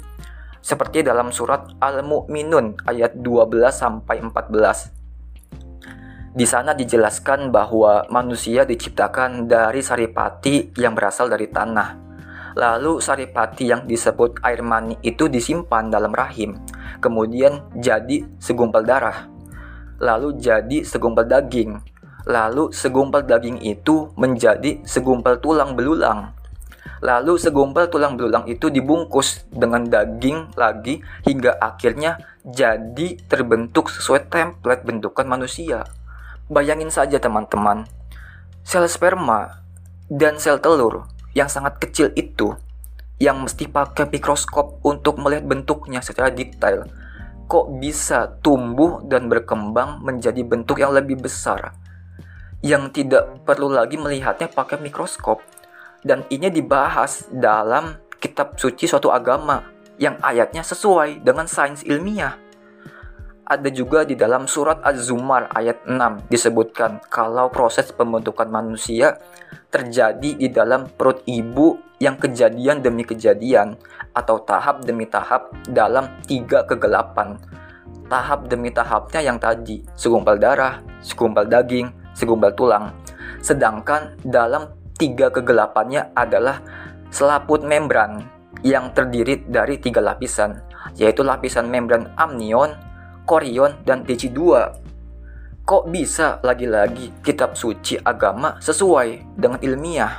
seperti 0.60 1.00
dalam 1.00 1.32
surat 1.32 1.72
Al-Mu'minun 1.80 2.84
ayat 2.84 3.16
12 3.18 3.70
sampai 3.72 4.20
14. 4.22 5.00
Di 6.30 6.46
sana 6.46 6.78
dijelaskan 6.78 7.50
bahwa 7.50 8.06
manusia 8.06 8.62
diciptakan 8.62 9.50
dari 9.50 9.82
saripati 9.82 10.70
yang 10.78 10.94
berasal 10.94 11.26
dari 11.26 11.50
tanah. 11.50 12.09
Lalu 12.58 12.98
saripati 12.98 13.70
yang 13.70 13.86
disebut 13.86 14.42
air 14.42 14.58
mani 14.66 14.98
itu 15.06 15.30
disimpan 15.30 15.86
dalam 15.86 16.10
rahim, 16.10 16.58
kemudian 16.98 17.62
jadi 17.78 18.26
segumpal 18.42 18.82
darah. 18.82 19.30
Lalu 20.02 20.34
jadi 20.40 20.82
segumpal 20.82 21.28
daging. 21.28 21.78
Lalu 22.26 22.74
segumpal 22.74 23.22
daging 23.22 23.62
itu 23.62 24.10
menjadi 24.18 24.82
segumpal 24.82 25.38
tulang 25.38 25.78
belulang. 25.78 26.34
Lalu 27.00 27.40
segumpal 27.40 27.88
tulang 27.88 28.18
belulang 28.18 28.44
itu 28.44 28.68
dibungkus 28.68 29.48
dengan 29.48 29.88
daging 29.88 30.52
lagi 30.52 31.00
hingga 31.24 31.56
akhirnya 31.56 32.20
jadi 32.44 33.16
terbentuk 33.24 33.88
sesuai 33.88 34.28
template 34.28 34.84
bentukan 34.84 35.24
manusia. 35.24 35.86
Bayangin 36.50 36.90
saja 36.90 37.16
teman-teman, 37.16 37.86
sel 38.66 38.84
sperma 38.90 39.62
dan 40.10 40.36
sel 40.36 40.58
telur 40.58 41.08
yang 41.34 41.46
sangat 41.46 41.78
kecil 41.78 42.10
itu 42.18 42.54
yang 43.20 43.44
mesti 43.44 43.68
pakai 43.68 44.08
mikroskop 44.08 44.80
untuk 44.80 45.20
melihat 45.20 45.44
bentuknya 45.44 46.00
secara 46.00 46.32
detail. 46.32 46.88
Kok 47.44 47.76
bisa 47.76 48.40
tumbuh 48.40 49.04
dan 49.04 49.28
berkembang 49.28 50.00
menjadi 50.00 50.40
bentuk 50.40 50.80
yang 50.80 50.96
lebih 50.96 51.20
besar? 51.20 51.76
Yang 52.64 53.04
tidak 53.04 53.44
perlu 53.44 53.68
lagi 53.68 54.00
melihatnya 54.00 54.48
pakai 54.48 54.80
mikroskop. 54.80 55.44
Dan 56.00 56.24
ini 56.32 56.48
dibahas 56.48 57.28
dalam 57.28 58.00
kitab 58.16 58.56
suci 58.56 58.88
suatu 58.88 59.12
agama 59.12 59.68
yang 60.00 60.16
ayatnya 60.24 60.64
sesuai 60.64 61.20
dengan 61.20 61.44
sains 61.44 61.84
ilmiah. 61.84 62.40
Ada 63.44 63.68
juga 63.68 64.06
di 64.08 64.16
dalam 64.16 64.48
surat 64.48 64.80
Az-Zumar 64.80 65.52
ayat 65.52 65.84
6 65.84 66.30
disebutkan 66.32 67.02
kalau 67.12 67.52
proses 67.52 67.90
pembentukan 67.92 68.46
manusia 68.48 69.18
terjadi 69.70 70.36
di 70.36 70.50
dalam 70.50 70.90
perut 70.90 71.22
ibu 71.24 71.78
yang 72.02 72.18
kejadian 72.18 72.82
demi 72.82 73.06
kejadian 73.06 73.78
atau 74.12 74.42
tahap 74.42 74.82
demi 74.82 75.06
tahap 75.06 75.54
dalam 75.70 76.10
tiga 76.26 76.66
kegelapan. 76.66 77.38
Tahap 78.10 78.50
demi 78.50 78.74
tahapnya 78.74 79.22
yang 79.22 79.38
tadi, 79.38 79.86
segumpal 79.94 80.34
darah, 80.34 80.82
segumpal 80.98 81.46
daging, 81.46 81.86
segumpal 82.10 82.50
tulang. 82.58 82.90
Sedangkan 83.38 84.18
dalam 84.26 84.74
tiga 84.98 85.30
kegelapannya 85.30 86.10
adalah 86.18 86.58
selaput 87.14 87.62
membran 87.62 88.26
yang 88.66 88.90
terdiri 88.92 89.46
dari 89.46 89.78
tiga 89.78 90.02
lapisan, 90.02 90.58
yaitu 90.98 91.22
lapisan 91.22 91.70
membran 91.70 92.10
amnion, 92.18 92.74
korion, 93.30 93.78
dan 93.86 94.02
DC2. 94.02 94.42
Kok 95.70 95.86
bisa 95.86 96.42
lagi-lagi 96.42 97.22
kitab 97.22 97.54
suci 97.54 97.94
agama 98.02 98.58
sesuai 98.58 99.38
dengan 99.38 99.62
ilmiah? 99.62 100.18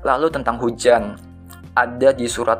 Lalu 0.00 0.32
tentang 0.32 0.56
hujan, 0.56 1.20
ada 1.76 2.16
di 2.16 2.24
surat 2.24 2.56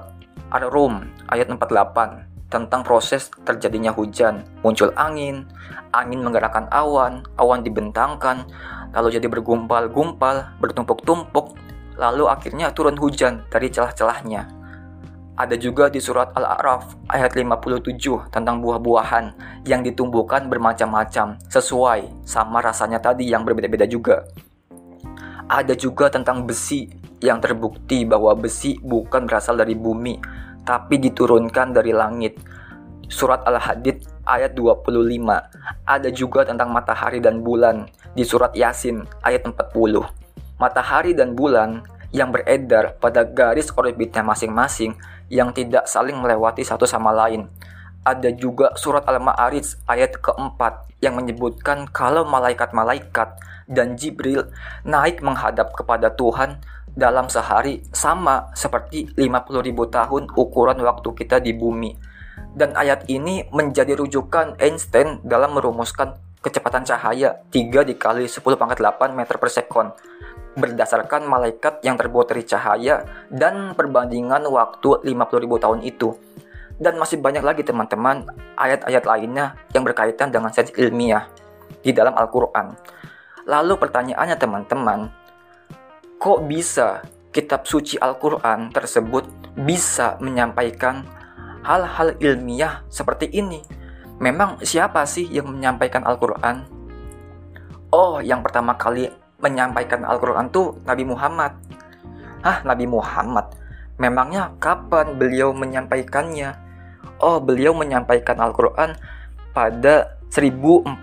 Ar-Rum 0.52 1.00
ayat 1.32 1.48
48 1.48 2.52
tentang 2.52 2.84
proses 2.84 3.32
terjadinya 3.40 3.88
hujan. 3.88 4.44
Muncul 4.60 4.92
angin, 5.00 5.48
angin 5.96 6.20
menggerakkan 6.20 6.68
awan, 6.76 7.24
awan 7.40 7.64
dibentangkan, 7.64 8.44
lalu 8.92 9.16
jadi 9.16 9.24
bergumpal-gumpal, 9.32 10.60
bertumpuk-tumpuk, 10.60 11.56
lalu 11.96 12.28
akhirnya 12.28 12.68
turun 12.68 13.00
hujan 13.00 13.48
dari 13.48 13.72
celah-celahnya. 13.72 14.57
Ada 15.38 15.54
juga 15.54 15.86
di 15.86 16.02
surat 16.02 16.34
Al-A'raf 16.34 16.98
ayat 17.14 17.38
57 17.38 17.94
tentang 18.34 18.58
buah-buahan 18.58 19.24
yang 19.70 19.86
ditumbuhkan 19.86 20.50
bermacam-macam 20.50 21.38
sesuai 21.46 22.26
sama 22.26 22.58
rasanya 22.58 22.98
tadi 22.98 23.30
yang 23.30 23.46
berbeda-beda 23.46 23.86
juga. 23.86 24.26
Ada 25.46 25.78
juga 25.78 26.10
tentang 26.10 26.42
besi 26.42 26.90
yang 27.22 27.38
terbukti 27.38 28.02
bahwa 28.02 28.34
besi 28.34 28.82
bukan 28.82 29.30
berasal 29.30 29.54
dari 29.54 29.78
bumi 29.78 30.18
tapi 30.66 30.98
diturunkan 30.98 31.70
dari 31.70 31.94
langit. 31.94 32.34
Surat 33.06 33.46
Al-Hadid 33.46 34.10
ayat 34.26 34.58
25. 34.58 34.90
Ada 35.86 36.10
juga 36.10 36.50
tentang 36.50 36.74
matahari 36.74 37.22
dan 37.22 37.46
bulan 37.46 37.86
di 38.10 38.26
surat 38.26 38.50
Yasin 38.58 39.06
ayat 39.22 39.46
40. 39.46 40.02
Matahari 40.58 41.14
dan 41.14 41.38
bulan 41.38 41.86
yang 42.10 42.32
beredar 42.32 42.96
pada 42.98 43.24
garis 43.24 43.68
orbitnya 43.72 44.24
masing-masing 44.24 44.96
yang 45.28 45.52
tidak 45.52 45.88
saling 45.88 46.16
melewati 46.16 46.64
satu 46.64 46.84
sama 46.84 47.12
lain. 47.12 47.48
Ada 48.04 48.32
juga 48.32 48.72
surat 48.76 49.04
Al-Ma'arij 49.04 49.84
ayat 49.84 50.16
keempat 50.20 50.88
yang 51.04 51.20
menyebutkan 51.20 51.86
kalau 51.92 52.24
malaikat-malaikat 52.24 53.36
dan 53.68 53.94
Jibril 54.00 54.48
naik 54.88 55.20
menghadap 55.20 55.76
kepada 55.76 56.08
Tuhan 56.16 56.58
dalam 56.96 57.28
sehari 57.28 57.84
sama 57.92 58.50
seperti 58.56 59.12
50 59.14 59.66
ribu 59.68 59.86
tahun 59.86 60.32
ukuran 60.32 60.80
waktu 60.82 61.08
kita 61.14 61.38
di 61.38 61.52
bumi. 61.52 61.94
Dan 62.56 62.74
ayat 62.74 63.06
ini 63.12 63.44
menjadi 63.52 63.94
rujukan 63.94 64.56
Einstein 64.58 65.20
dalam 65.22 65.54
merumuskan 65.54 66.16
kecepatan 66.42 66.86
cahaya 66.86 67.44
3 67.50 67.84
dikali 67.92 68.24
10 68.24 68.40
pangkat 68.40 68.78
8 68.78 69.14
meter 69.14 69.36
per 69.36 69.50
sekon 69.50 69.90
berdasarkan 70.58 71.24
malaikat 71.24 71.80
yang 71.86 71.94
terbuat 71.94 72.34
dari 72.34 72.42
cahaya 72.42 73.06
dan 73.30 73.78
perbandingan 73.78 74.42
waktu 74.50 75.06
50.000 75.06 75.62
tahun 75.62 75.80
itu. 75.86 76.18
Dan 76.78 76.98
masih 76.98 77.18
banyak 77.18 77.42
lagi 77.42 77.62
teman-teman 77.66 78.26
ayat-ayat 78.54 79.02
lainnya 79.06 79.58
yang 79.74 79.82
berkaitan 79.82 80.30
dengan 80.30 80.50
sains 80.54 80.74
ilmiah 80.78 81.26
di 81.82 81.90
dalam 81.90 82.14
Al-Quran. 82.14 82.74
Lalu 83.46 83.74
pertanyaannya 83.80 84.36
teman-teman, 84.38 85.00
kok 86.22 86.40
bisa 86.46 87.02
kitab 87.34 87.66
suci 87.66 87.98
Al-Quran 87.98 88.70
tersebut 88.70 89.26
bisa 89.58 90.18
menyampaikan 90.22 91.02
hal-hal 91.66 92.14
ilmiah 92.22 92.86
seperti 92.86 93.26
ini? 93.34 93.62
Memang 94.18 94.62
siapa 94.62 95.06
sih 95.06 95.26
yang 95.30 95.50
menyampaikan 95.50 96.02
Al-Quran? 96.02 96.66
Oh, 97.90 98.20
yang 98.20 98.44
pertama 98.44 98.76
kali 98.76 99.08
menyampaikan 99.38 100.02
Al-Quran 100.02 100.50
itu 100.50 100.74
Nabi 100.82 101.04
Muhammad. 101.06 101.52
Hah, 102.42 102.62
Nabi 102.66 102.86
Muhammad? 102.90 103.54
Memangnya 103.98 104.54
kapan 104.62 105.18
beliau 105.18 105.54
menyampaikannya? 105.54 106.54
Oh, 107.18 107.42
beliau 107.42 107.74
menyampaikan 107.74 108.38
Al-Quran 108.38 108.94
pada 109.50 110.18
1400 110.30 110.94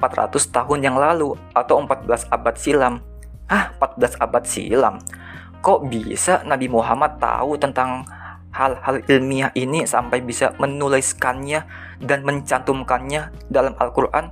tahun 0.52 0.80
yang 0.80 0.96
lalu 0.96 1.36
atau 1.52 1.76
14 1.84 2.28
abad 2.32 2.56
silam. 2.56 3.04
Ah, 3.52 3.76
14 3.80 4.16
abad 4.20 4.44
silam. 4.48 4.96
Kok 5.60 5.92
bisa 5.92 6.46
Nabi 6.48 6.72
Muhammad 6.72 7.20
tahu 7.20 7.60
tentang 7.60 8.08
hal-hal 8.56 9.04
ilmiah 9.12 9.52
ini 9.60 9.84
sampai 9.84 10.24
bisa 10.24 10.56
menuliskannya 10.56 11.68
dan 12.00 12.24
mencantumkannya 12.24 13.52
dalam 13.52 13.76
Al-Quran 13.76 14.32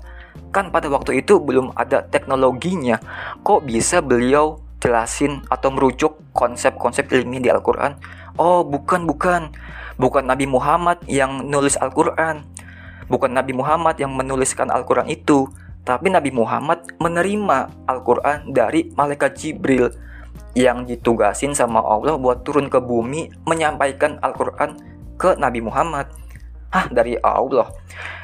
kan 0.54 0.70
pada 0.70 0.88
waktu 0.88 1.26
itu 1.26 1.42
belum 1.42 1.74
ada 1.74 2.06
teknologinya 2.06 3.02
kok 3.42 3.66
bisa 3.66 4.00
beliau 4.00 4.62
jelasin 4.78 5.42
atau 5.50 5.74
merujuk 5.74 6.22
konsep-konsep 6.32 7.10
ilmiah 7.10 7.42
di 7.42 7.50
Al-Quran 7.50 7.98
oh 8.38 8.62
bukan 8.62 9.10
bukan 9.10 9.50
bukan 9.98 10.24
Nabi 10.24 10.46
Muhammad 10.46 11.02
yang 11.10 11.50
nulis 11.50 11.74
Al-Quran 11.82 12.46
bukan 13.10 13.34
Nabi 13.34 13.58
Muhammad 13.58 13.98
yang 13.98 14.14
menuliskan 14.14 14.70
Al-Quran 14.70 15.10
itu 15.10 15.50
tapi 15.84 16.08
Nabi 16.08 16.32
Muhammad 16.32 16.96
menerima 17.02 17.90
Al-Quran 17.92 18.56
dari 18.56 18.94
malaikat 18.96 19.36
Jibril 19.36 19.92
yang 20.54 20.86
ditugasin 20.86 21.58
sama 21.58 21.82
Allah 21.82 22.16
buat 22.16 22.46
turun 22.46 22.70
ke 22.70 22.78
bumi 22.78 23.34
menyampaikan 23.44 24.22
Al-Quran 24.22 24.78
ke 25.18 25.36
Nabi 25.38 25.60
Muhammad. 25.66 26.10
Ah, 26.74 26.90
dari 26.90 27.18
Allah. 27.22 27.70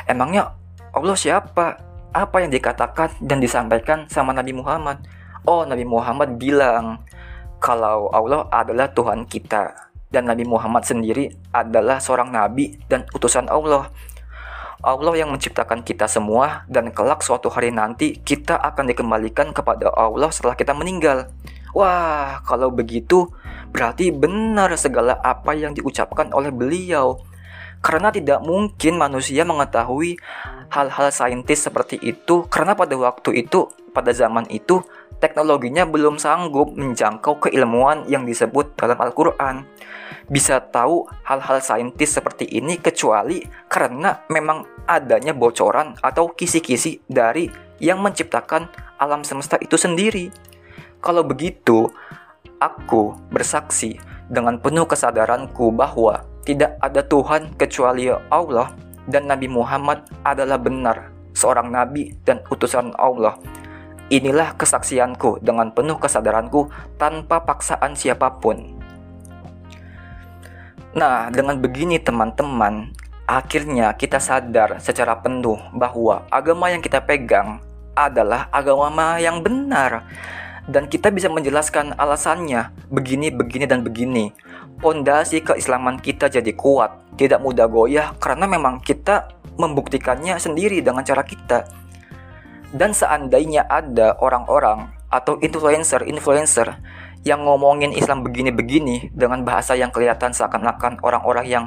Emangnya 0.09 0.53
Allah 0.93 1.17
siapa? 1.17 1.88
Apa 2.09 2.41
yang 2.41 2.49
dikatakan 2.49 3.21
dan 3.21 3.37
disampaikan 3.37 4.09
sama 4.09 4.33
Nabi 4.33 4.49
Muhammad? 4.49 5.05
Oh, 5.45 5.61
Nabi 5.61 5.85
Muhammad 5.85 6.41
bilang 6.41 7.05
kalau 7.61 8.09
Allah 8.09 8.49
adalah 8.49 8.89
Tuhan 8.89 9.29
kita 9.29 9.93
dan 10.09 10.25
Nabi 10.25 10.41
Muhammad 10.41 10.89
sendiri 10.89 11.29
adalah 11.53 12.01
seorang 12.01 12.33
nabi 12.33 12.81
dan 12.89 13.05
utusan 13.13 13.45
Allah. 13.45 13.93
Allah 14.81 15.13
yang 15.21 15.29
menciptakan 15.29 15.85
kita 15.85 16.09
semua 16.09 16.65
dan 16.65 16.89
kelak 16.89 17.21
suatu 17.21 17.51
hari 17.51 17.69
nanti 17.69 18.17
kita 18.17 18.57
akan 18.57 18.89
dikembalikan 18.89 19.53
kepada 19.53 19.93
Allah 19.93 20.33
setelah 20.33 20.57
kita 20.57 20.73
meninggal. 20.73 21.29
Wah, 21.77 22.41
kalau 22.41 22.73
begitu 22.73 23.29
berarti 23.69 24.09
benar 24.09 24.73
segala 24.81 25.21
apa 25.21 25.53
yang 25.53 25.77
diucapkan 25.77 26.33
oleh 26.33 26.49
beliau. 26.49 27.21
Karena 27.79 28.11
tidak 28.11 28.43
mungkin 28.43 28.99
manusia 28.99 29.47
mengetahui 29.47 30.19
hal-hal 30.69 31.09
saintis 31.09 31.63
seperti 31.63 31.97
itu 32.03 32.45
karena 32.51 32.75
pada 32.75 32.93
waktu 32.99 33.47
itu, 33.47 33.71
pada 33.95 34.11
zaman 34.11 34.45
itu 34.51 34.83
teknologinya 35.17 35.83
belum 35.87 36.21
sanggup 36.21 36.75
menjangkau 36.75 37.49
keilmuan 37.49 38.07
yang 38.07 38.23
disebut 38.23 38.75
dalam 38.75 38.99
Al-Quran. 38.99 39.67
Bisa 40.29 40.61
tahu 40.61 41.09
hal-hal 41.25 41.59
saintis 41.59 42.13
seperti 42.13 42.45
ini 42.51 42.77
kecuali 42.77 43.41
karena 43.65 44.21
memang 44.29 44.85
adanya 44.85 45.33
bocoran 45.33 45.97
atau 45.99 46.33
kisi-kisi 46.33 47.01
dari 47.09 47.49
yang 47.81 48.03
menciptakan 48.03 48.69
alam 48.99 49.25
semesta 49.25 49.57
itu 49.57 49.79
sendiri. 49.79 50.29
Kalau 50.99 51.23
begitu, 51.23 51.87
aku 52.59 53.15
bersaksi 53.31 53.97
dengan 54.29 54.61
penuh 54.61 54.85
kesadaranku 54.85 55.73
bahwa 55.73 56.28
tidak 56.49 56.81
ada 56.81 57.05
Tuhan 57.05 57.53
kecuali 57.53 58.09
Allah 58.09 58.73
dan 59.05 59.29
Nabi 59.29 59.45
Muhammad 59.45 60.01
adalah 60.25 60.57
benar 60.57 61.13
seorang 61.37 61.69
nabi 61.69 62.17
dan 62.25 62.41
utusan 62.49 62.89
Allah 62.97 63.37
Inilah 64.09 64.57
kesaksianku 64.57 65.37
dengan 65.45 65.69
penuh 65.69 66.01
kesadaranku 66.01 66.65
tanpa 66.97 67.45
paksaan 67.45 67.93
siapa 67.93 68.41
pun. 68.41 68.81
Nah, 70.97 71.29
dengan 71.29 71.61
begini 71.61 72.01
teman-teman, 72.01 72.89
akhirnya 73.29 73.93
kita 73.93 74.17
sadar 74.17 74.81
secara 74.81 75.13
penuh 75.21 75.61
bahwa 75.77 76.25
agama 76.33 76.73
yang 76.73 76.81
kita 76.81 77.05
pegang 77.05 77.61
adalah 77.93 78.49
agama 78.49 79.21
yang 79.21 79.45
benar 79.45 80.09
dan 80.65 80.89
kita 80.89 81.13
bisa 81.13 81.29
menjelaskan 81.29 81.93
alasannya 81.93 82.73
begini, 82.89 83.29
begini, 83.29 83.69
dan 83.69 83.85
begini. 83.85 84.33
Pondasi 84.79 85.43
keislaman 85.43 85.99
kita 85.99 86.31
jadi 86.31 86.55
kuat, 86.55 87.19
tidak 87.19 87.43
mudah 87.43 87.67
goyah 87.67 88.15
karena 88.15 88.47
memang 88.47 88.79
kita 88.79 89.27
membuktikannya 89.59 90.39
sendiri 90.39 90.79
dengan 90.79 91.03
cara 91.03 91.27
kita. 91.27 91.67
Dan 92.71 92.95
seandainya 92.95 93.67
ada 93.67 94.15
orang-orang 94.23 94.87
atau 95.11 95.35
influencer-influencer 95.43 96.79
yang 97.27 97.43
ngomongin 97.43 97.91
Islam 97.91 98.23
begini-begini 98.23 99.11
dengan 99.11 99.43
bahasa 99.43 99.75
yang 99.75 99.91
kelihatan 99.91 100.31
seakan-akan 100.31 101.03
orang-orang 101.03 101.45
yang 101.51 101.65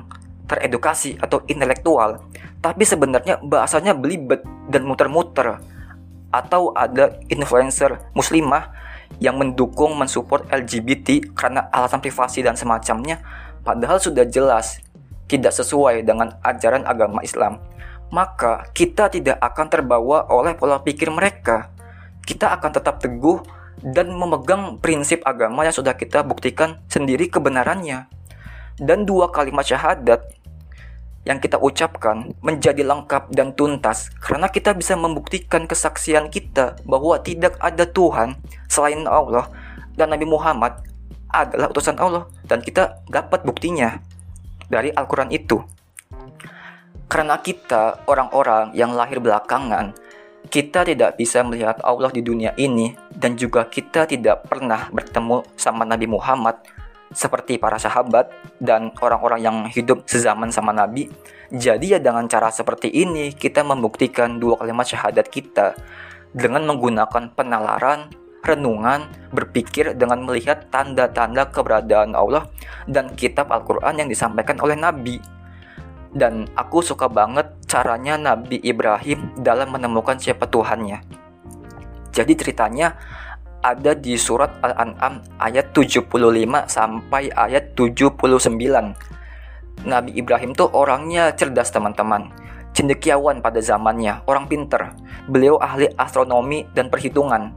teredukasi 0.48 1.20
atau 1.20 1.44
intelektual, 1.53 2.25
tapi 2.64 2.88
sebenarnya 2.88 3.44
bahasanya 3.44 3.92
belibet 3.92 4.40
dan 4.72 4.88
muter-muter. 4.88 5.61
Atau 6.33 6.72
ada 6.72 7.20
influencer 7.29 8.09
muslimah 8.16 8.72
yang 9.18 9.37
mendukung 9.37 9.98
mensupport 9.98 10.46
LGBT 10.48 11.35
karena 11.37 11.68
alasan 11.75 12.01
privasi 12.01 12.40
dan 12.40 12.55
semacamnya, 12.55 13.20
padahal 13.66 13.98
sudah 13.98 14.25
jelas 14.29 14.81
tidak 15.27 15.53
sesuai 15.53 16.05
dengan 16.07 16.37
ajaran 16.44 16.85
agama 16.85 17.25
Islam 17.25 17.61
maka 18.12 18.68
kita 18.77 19.09
tidak 19.09 19.40
akan 19.40 19.66
terbawa 19.72 20.29
oleh 20.29 20.53
pola 20.53 20.85
pikir 20.85 21.09
mereka. 21.09 21.72
Kita 22.22 22.53
akan 22.55 22.70
tetap 22.70 23.01
teguh 23.01 23.40
dan 23.81 24.12
memegang 24.12 24.79
prinsip 24.79 25.25
agama 25.25 25.64
yang 25.64 25.75
sudah 25.75 25.96
kita 25.96 26.20
buktikan 26.22 26.79
sendiri 26.87 27.33
kebenarannya. 27.33 28.07
Dan 28.77 29.09
dua 29.09 29.33
kalimat 29.33 29.64
syahadat 29.64 30.29
yang 31.22 31.38
kita 31.38 31.54
ucapkan 31.58 32.35
menjadi 32.42 32.82
lengkap 32.82 33.30
dan 33.30 33.54
tuntas 33.54 34.11
karena 34.18 34.50
kita 34.50 34.74
bisa 34.74 34.98
membuktikan 34.98 35.70
kesaksian 35.70 36.26
kita 36.35 36.78
bahwa 36.82 37.14
tidak 37.22 37.54
ada 37.62 37.87
Tuhan 37.87 38.35
selain 38.66 39.06
Allah 39.06 39.46
dan 39.94 40.11
Nabi 40.11 40.26
Muhammad 40.26 40.82
adalah 41.30 41.70
utusan 41.70 41.96
Allah 41.96 42.26
dan 42.44 42.61
kita 42.61 43.00
dapat 43.08 43.46
buktinya 43.46 44.02
dari 44.68 44.92
Al-Quran 44.92 45.32
itu. 45.32 45.62
Karena 47.08 47.37
kita 47.40 48.08
orang-orang 48.08 48.72
yang 48.72 48.96
lahir 48.96 49.20
belakangan, 49.20 49.92
kita 50.48 50.85
tidak 50.85 51.20
bisa 51.20 51.44
melihat 51.44 51.76
Allah 51.85 52.08
di 52.08 52.24
dunia 52.24 52.56
ini 52.56 52.96
dan 53.12 53.37
juga 53.37 53.68
kita 53.68 54.08
tidak 54.08 54.48
pernah 54.48 54.88
bertemu 54.88 55.44
sama 55.56 55.85
Nabi 55.85 56.08
Muhammad 56.08 56.56
seperti 57.12 57.57
para 57.61 57.77
sahabat 57.79 58.29
dan 58.59 58.92
orang-orang 59.01 59.40
yang 59.40 59.57
hidup 59.68 60.05
sezaman 60.05 60.51
sama 60.53 60.72
Nabi. 60.72 61.09
Jadi 61.53 61.96
ya 61.96 62.01
dengan 62.01 62.25
cara 62.29 62.48
seperti 62.48 62.88
ini 62.88 63.33
kita 63.37 63.62
membuktikan 63.62 64.40
dua 64.40 64.57
kalimat 64.61 64.88
syahadat 64.88 65.29
kita 65.29 65.77
dengan 66.33 66.64
menggunakan 66.64 67.33
penalaran, 67.37 68.09
renungan, 68.40 69.09
berpikir 69.31 69.94
dengan 69.94 70.25
melihat 70.25 70.68
tanda-tanda 70.72 71.53
keberadaan 71.53 72.16
Allah 72.16 72.48
dan 72.88 73.12
kitab 73.12 73.53
Al-Quran 73.53 74.05
yang 74.05 74.09
disampaikan 74.09 74.59
oleh 74.59 74.75
Nabi 74.75 75.20
dan 76.12 76.44
aku 76.53 76.85
suka 76.85 77.09
banget 77.09 77.48
caranya 77.64 78.20
Nabi 78.20 78.61
Ibrahim 78.61 79.33
dalam 79.40 79.72
menemukan 79.72 80.20
siapa 80.20 80.44
Tuhannya. 80.44 81.01
Jadi 82.12 82.33
ceritanya 82.37 83.01
ada 83.62 83.94
di 83.94 84.18
surat 84.18 84.59
Al-An'am 84.61 85.22
ayat 85.38 85.70
75 85.70 86.11
sampai 86.66 87.31
ayat 87.31 87.79
79. 87.79 88.18
Nabi 89.87 90.11
Ibrahim 90.14 90.53
tuh 90.55 90.70
orangnya 90.75 91.31
cerdas 91.35 91.70
teman-teman. 91.70 92.31
Cendekiawan 92.75 93.38
pada 93.38 93.62
zamannya, 93.62 94.25
orang 94.27 94.51
pinter. 94.51 94.94
Beliau 95.31 95.59
ahli 95.62 95.87
astronomi 95.94 96.66
dan 96.75 96.90
perhitungan. 96.90 97.55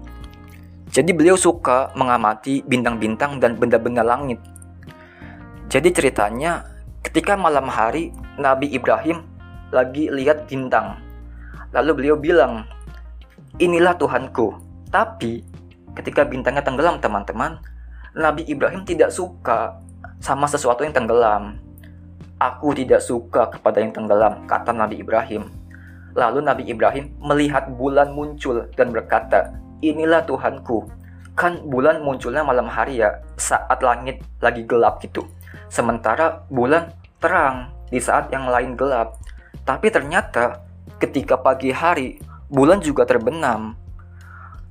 Jadi 0.94 1.12
beliau 1.12 1.36
suka 1.36 1.92
mengamati 1.98 2.62
bintang-bintang 2.64 3.42
dan 3.42 3.58
benda-benda 3.58 4.06
langit. 4.06 4.40
Jadi 5.68 5.90
ceritanya 5.92 6.64
ketika 7.02 7.34
malam 7.36 7.68
hari 7.68 8.14
Nabi 8.38 8.70
Ibrahim 8.72 9.26
lagi 9.74 10.08
lihat 10.14 10.46
bintang. 10.48 11.02
Lalu 11.74 11.92
beliau 12.00 12.16
bilang, 12.16 12.64
"Inilah 13.60 13.98
Tuhanku." 13.98 14.56
Tapi 14.94 15.55
ketika 15.96 16.28
bintangnya 16.28 16.62
tenggelam, 16.62 17.00
teman-teman, 17.00 17.58
Nabi 18.16 18.48
Ibrahim 18.48 18.84
tidak 18.84 19.12
suka 19.12 19.80
sama 20.20 20.48
sesuatu 20.48 20.84
yang 20.84 20.96
tenggelam. 20.96 21.60
Aku 22.40 22.76
tidak 22.76 23.00
suka 23.00 23.48
kepada 23.48 23.80
yang 23.80 23.96
tenggelam, 23.96 24.44
kata 24.48 24.76
Nabi 24.76 25.00
Ibrahim. 25.00 25.48
Lalu 26.16 26.40
Nabi 26.44 26.64
Ibrahim 26.68 27.12
melihat 27.20 27.68
bulan 27.76 28.16
muncul 28.16 28.68
dan 28.76 28.92
berkata, 28.92 29.52
"Inilah 29.84 30.24
Tuhanku." 30.24 30.88
Kan 31.36 31.68
bulan 31.68 32.00
munculnya 32.00 32.48
malam 32.48 32.72
hari 32.72 33.04
ya, 33.04 33.20
saat 33.36 33.84
langit 33.84 34.24
lagi 34.40 34.64
gelap 34.64 35.04
gitu. 35.04 35.28
Sementara 35.68 36.48
bulan 36.48 36.96
terang 37.20 37.76
di 37.92 38.00
saat 38.00 38.32
yang 38.32 38.48
lain 38.48 38.80
gelap. 38.80 39.20
Tapi 39.68 39.92
ternyata 39.92 40.64
ketika 40.96 41.36
pagi 41.36 41.76
hari, 41.76 42.16
bulan 42.48 42.80
juga 42.80 43.04
terbenam. 43.04 43.76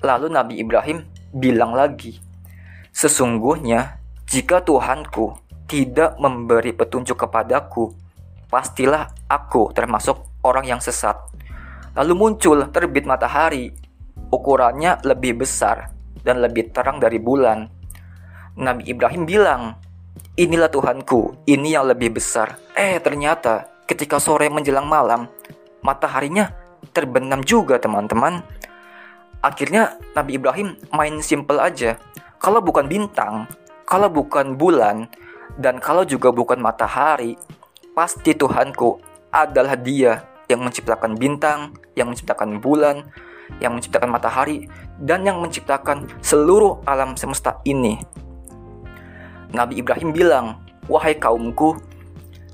Lalu 0.00 0.32
Nabi 0.32 0.54
Ibrahim 0.64 1.04
bilang 1.34 1.74
lagi, 1.74 2.22
Sesungguhnya 2.94 3.98
jika 4.22 4.62
Tuhanku 4.62 5.34
tidak 5.66 6.14
memberi 6.22 6.70
petunjuk 6.70 7.26
kepadaku, 7.26 7.90
pastilah 8.46 9.10
aku 9.26 9.74
termasuk 9.74 10.14
orang 10.46 10.70
yang 10.70 10.78
sesat. 10.78 11.18
Lalu 11.98 12.14
muncul 12.14 12.70
terbit 12.70 13.02
matahari, 13.02 13.74
ukurannya 14.30 15.02
lebih 15.02 15.42
besar 15.42 15.90
dan 16.22 16.38
lebih 16.38 16.70
terang 16.70 17.02
dari 17.02 17.18
bulan. 17.18 17.66
Nabi 18.62 18.94
Ibrahim 18.94 19.26
bilang, 19.26 19.74
Inilah 20.38 20.70
Tuhanku, 20.70 21.42
ini 21.50 21.74
yang 21.74 21.90
lebih 21.90 22.14
besar. 22.14 22.54
Eh, 22.78 23.02
ternyata 23.02 23.82
ketika 23.90 24.22
sore 24.22 24.46
menjelang 24.46 24.86
malam, 24.86 25.26
mataharinya 25.82 26.54
terbenam 26.94 27.42
juga, 27.42 27.82
teman-teman. 27.82 28.46
Akhirnya 29.44 30.00
Nabi 30.16 30.40
Ibrahim 30.40 30.72
main 30.96 31.20
simple 31.20 31.60
aja. 31.60 32.00
Kalau 32.40 32.64
bukan 32.64 32.88
bintang, 32.88 33.44
kalau 33.84 34.08
bukan 34.08 34.56
bulan, 34.56 35.04
dan 35.60 35.76
kalau 35.84 36.08
juga 36.08 36.32
bukan 36.32 36.56
matahari, 36.56 37.36
pasti 37.92 38.32
Tuhanku 38.32 39.04
adalah 39.28 39.76
Dia 39.76 40.24
yang 40.48 40.64
menciptakan 40.64 41.20
bintang, 41.20 41.76
yang 41.92 42.08
menciptakan 42.08 42.56
bulan, 42.56 43.04
yang 43.60 43.76
menciptakan 43.76 44.08
matahari, 44.08 44.64
dan 44.96 45.28
yang 45.28 45.44
menciptakan 45.44 46.08
seluruh 46.24 46.80
alam 46.88 47.12
semesta 47.12 47.60
ini. 47.68 48.00
Nabi 49.52 49.84
Ibrahim 49.84 50.16
bilang, 50.16 50.64
"Wahai 50.88 51.20
kaumku, 51.20 51.76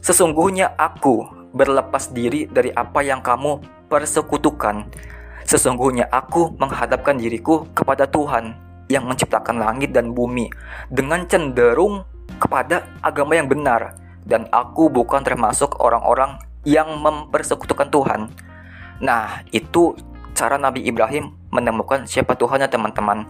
sesungguhnya 0.02 0.74
aku 0.74 1.22
berlepas 1.54 2.10
diri 2.10 2.50
dari 2.50 2.74
apa 2.74 3.02
yang 3.02 3.22
kamu 3.22 3.62
persekutukan. 3.90 4.86
Sesungguhnya 5.50 6.06
aku 6.14 6.54
menghadapkan 6.62 7.18
diriku 7.18 7.66
kepada 7.74 8.06
Tuhan 8.06 8.54
yang 8.86 9.02
menciptakan 9.10 9.58
langit 9.58 9.90
dan 9.90 10.14
bumi 10.14 10.46
dengan 10.86 11.26
cenderung 11.26 12.06
kepada 12.38 12.86
agama 13.02 13.34
yang 13.34 13.50
benar 13.50 13.98
dan 14.22 14.46
aku 14.54 14.86
bukan 14.86 15.26
termasuk 15.26 15.74
orang-orang 15.82 16.38
yang 16.62 16.86
mempersekutukan 17.02 17.90
Tuhan." 17.90 18.30
Nah, 19.02 19.42
itu 19.50 19.98
cara 20.38 20.54
Nabi 20.54 20.86
Ibrahim 20.86 21.34
menemukan 21.50 22.06
siapa 22.06 22.38
Tuhannya, 22.38 22.70
teman-teman. 22.70 23.26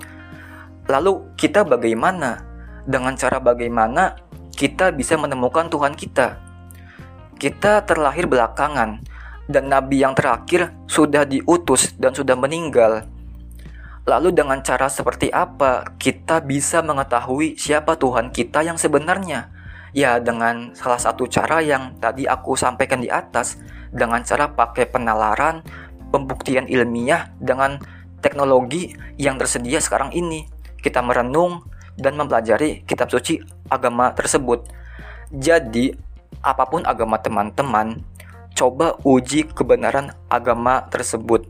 Lalu, 0.92 1.24
kita 1.40 1.64
bagaimana? 1.64 2.44
Dengan 2.84 3.16
cara 3.16 3.40
bagaimana 3.40 4.20
kita 4.52 4.92
bisa 4.92 5.16
menemukan 5.16 5.72
Tuhan 5.72 5.96
kita? 5.96 6.36
Kita 7.40 7.80
terlahir 7.88 8.28
belakangan, 8.28 9.00
dan 9.51 9.66
nabi 9.66 10.07
yang 10.07 10.14
terakhir 10.14 10.70
sudah 10.86 11.26
diutus 11.26 11.90
dan 11.98 12.14
sudah 12.14 12.38
meninggal. 12.38 13.11
Lalu, 14.07 14.32
dengan 14.32 14.62
cara 14.62 14.88
seperti 14.88 15.28
apa 15.28 15.98
kita 15.98 16.40
bisa 16.40 16.80
mengetahui 16.80 17.59
siapa 17.59 17.98
Tuhan 17.98 18.30
kita 18.30 18.64
yang 18.64 18.78
sebenarnya? 18.80 19.53
Ya, 19.90 20.22
dengan 20.22 20.72
salah 20.72 21.03
satu 21.03 21.26
cara 21.26 21.59
yang 21.61 21.98
tadi 21.98 22.24
aku 22.24 22.55
sampaikan 22.55 23.03
di 23.03 23.11
atas, 23.11 23.59
dengan 23.90 24.22
cara 24.22 24.55
pakai 24.55 24.86
penalaran, 24.86 25.66
pembuktian 26.14 26.70
ilmiah 26.70 27.34
dengan 27.42 27.82
teknologi 28.22 28.94
yang 29.18 29.36
tersedia 29.36 29.82
sekarang 29.82 30.14
ini. 30.14 30.46
Kita 30.80 31.05
merenung 31.05 31.66
dan 31.98 32.16
mempelajari 32.16 32.86
kitab 32.88 33.12
suci 33.12 33.42
agama 33.68 34.14
tersebut. 34.16 34.64
Jadi, 35.28 35.92
apa 36.40 36.64
pun 36.70 36.86
agama 36.88 37.20
teman-teman, 37.20 38.01
coba 38.55 38.96
uji 39.07 39.48
kebenaran 39.51 40.12
agama 40.28 40.84
tersebut. 40.88 41.48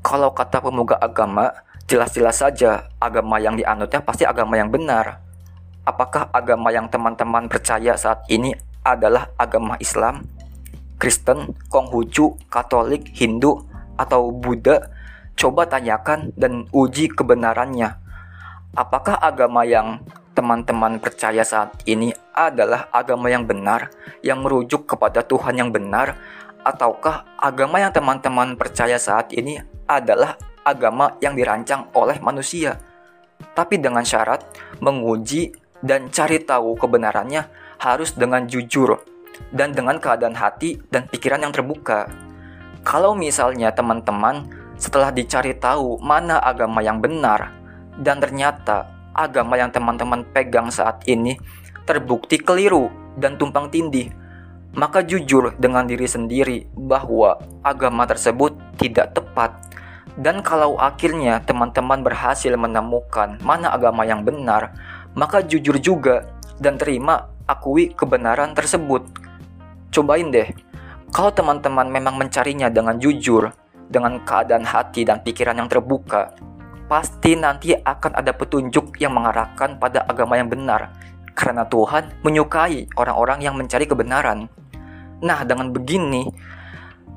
Kalau 0.00 0.32
kata 0.32 0.62
pemuka 0.62 0.96
agama, 0.96 1.52
jelas-jelas 1.88 2.40
saja 2.40 2.88
agama 2.96 3.36
yang 3.40 3.58
dianutnya 3.58 4.00
pasti 4.00 4.24
agama 4.24 4.56
yang 4.56 4.72
benar. 4.72 5.20
Apakah 5.84 6.28
agama 6.32 6.68
yang 6.68 6.88
teman-teman 6.92 7.48
percaya 7.48 7.96
saat 7.96 8.24
ini 8.28 8.52
adalah 8.84 9.32
agama 9.40 9.76
Islam, 9.80 10.24
Kristen, 11.00 11.56
Konghucu, 11.72 12.36
Katolik, 12.52 13.08
Hindu, 13.16 13.64
atau 13.96 14.28
Buddha? 14.28 14.92
Coba 15.38 15.70
tanyakan 15.70 16.34
dan 16.34 16.66
uji 16.74 17.08
kebenarannya. 17.14 17.94
Apakah 18.74 19.16
agama 19.16 19.62
yang 19.62 20.02
teman-teman 20.38 21.02
percaya 21.02 21.42
saat 21.42 21.74
ini 21.90 22.14
adalah 22.30 22.86
agama 22.94 23.26
yang 23.26 23.42
benar, 23.42 23.90
yang 24.22 24.38
merujuk 24.38 24.86
kepada 24.86 25.26
Tuhan 25.26 25.58
yang 25.58 25.74
benar, 25.74 26.14
ataukah 26.62 27.26
agama 27.34 27.82
yang 27.82 27.90
teman-teman 27.90 28.54
percaya 28.54 29.02
saat 29.02 29.34
ini 29.34 29.58
adalah 29.90 30.38
agama 30.62 31.18
yang 31.18 31.34
dirancang 31.34 31.90
oleh 31.90 32.22
manusia? 32.22 32.78
Tapi 33.58 33.82
dengan 33.82 34.06
syarat 34.06 34.46
menguji 34.78 35.50
dan 35.82 36.06
cari 36.14 36.38
tahu 36.38 36.78
kebenarannya 36.78 37.50
harus 37.82 38.14
dengan 38.14 38.46
jujur 38.46 38.94
dan 39.50 39.74
dengan 39.74 39.98
keadaan 39.98 40.38
hati 40.38 40.78
dan 40.90 41.10
pikiran 41.10 41.42
yang 41.42 41.50
terbuka. 41.50 42.06
Kalau 42.86 43.18
misalnya 43.18 43.74
teman-teman 43.74 44.46
setelah 44.78 45.10
dicari 45.10 45.58
tahu 45.58 45.98
mana 45.98 46.38
agama 46.38 46.78
yang 46.78 47.02
benar 47.02 47.50
dan 47.98 48.22
ternyata 48.22 48.97
agama 49.18 49.58
yang 49.58 49.74
teman-teman 49.74 50.22
pegang 50.30 50.70
saat 50.70 51.02
ini 51.10 51.34
terbukti 51.82 52.38
keliru 52.38 52.86
dan 53.18 53.34
tumpang 53.34 53.66
tindih, 53.66 54.14
maka 54.78 55.02
jujur 55.02 55.56
dengan 55.58 55.90
diri 55.90 56.06
sendiri 56.06 56.70
bahwa 56.78 57.42
agama 57.66 58.06
tersebut 58.06 58.54
tidak 58.78 59.18
tepat. 59.18 59.58
Dan 60.18 60.42
kalau 60.42 60.78
akhirnya 60.78 61.42
teman-teman 61.46 62.02
berhasil 62.02 62.50
menemukan 62.54 63.38
mana 63.42 63.74
agama 63.74 64.06
yang 64.06 64.22
benar, 64.22 64.74
maka 65.14 65.42
jujur 65.42 65.78
juga 65.78 66.26
dan 66.58 66.74
terima 66.78 67.30
akui 67.46 67.94
kebenaran 67.94 68.54
tersebut. 68.54 69.06
Cobain 69.94 70.28
deh, 70.28 70.50
kalau 71.14 71.32
teman-teman 71.32 71.88
memang 71.88 72.18
mencarinya 72.18 72.68
dengan 72.68 72.98
jujur, 72.98 73.48
dengan 73.88 74.20
keadaan 74.26 74.66
hati 74.66 75.08
dan 75.08 75.24
pikiran 75.24 75.56
yang 75.56 75.70
terbuka, 75.70 76.36
pasti 76.88 77.36
nanti 77.36 77.76
akan 77.76 78.16
ada 78.16 78.32
petunjuk 78.32 78.96
yang 78.98 79.12
mengarahkan 79.12 79.76
pada 79.76 80.08
agama 80.08 80.40
yang 80.40 80.48
benar, 80.48 80.90
karena 81.36 81.68
Tuhan 81.68 82.16
menyukai 82.24 82.88
orang-orang 82.96 83.44
yang 83.44 83.54
mencari 83.54 83.84
kebenaran. 83.84 84.48
Nah, 85.20 85.44
dengan 85.44 85.68
begini, 85.70 86.26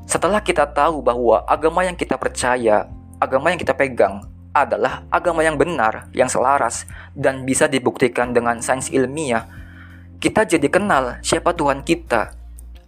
setelah 0.05 0.43
kita 0.43 0.67
tahu 0.69 0.99
bahwa 0.99 1.47
agama 1.47 1.87
yang 1.87 1.95
kita 1.95 2.19
percaya, 2.19 2.91
agama 3.17 3.49
yang 3.49 3.59
kita 3.63 3.71
pegang 3.71 4.27
adalah 4.51 5.07
agama 5.07 5.39
yang 5.41 5.55
benar, 5.55 6.11
yang 6.11 6.27
selaras, 6.27 6.83
dan 7.15 7.47
bisa 7.47 7.71
dibuktikan 7.71 8.35
dengan 8.35 8.59
sains 8.59 8.91
ilmiah, 8.91 9.47
kita 10.19 10.43
jadi 10.43 10.67
kenal 10.67 11.23
siapa 11.23 11.55
Tuhan 11.55 11.87
kita. 11.87 12.35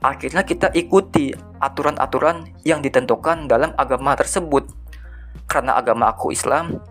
Akhirnya 0.04 0.44
kita 0.44 0.68
ikuti 0.76 1.32
aturan-aturan 1.64 2.52
yang 2.68 2.84
ditentukan 2.84 3.48
dalam 3.48 3.72
agama 3.80 4.20
tersebut 4.20 4.83
karena 5.54 5.78
agama 5.78 6.10
aku 6.10 6.34
Islam 6.34 6.82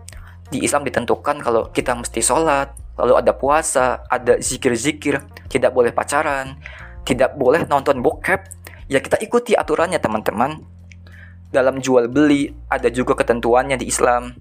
di 0.47 0.63
Islam 0.63 0.87
ditentukan 0.87 1.43
kalau 1.43 1.67
kita 1.75 1.91
mesti 1.99 2.23
sholat 2.23 2.71
lalu 2.95 3.19
ada 3.19 3.35
puasa 3.35 4.07
ada 4.07 4.39
zikir-zikir 4.39 5.19
tidak 5.51 5.75
boleh 5.75 5.91
pacaran 5.91 6.55
tidak 7.03 7.35
boleh 7.35 7.67
nonton 7.67 7.99
bokep 7.99 8.63
ya 8.87 8.99
kita 8.99 9.19
ikuti 9.19 9.53
aturannya 9.55 9.99
teman-teman. 9.99 10.63
Dalam 11.53 11.77
jual 11.81 12.09
beli 12.09 12.49
ada 12.65 12.89
juga 12.89 13.13
ketentuannya 13.13 13.77
di 13.77 13.85
Islam. 13.85 14.33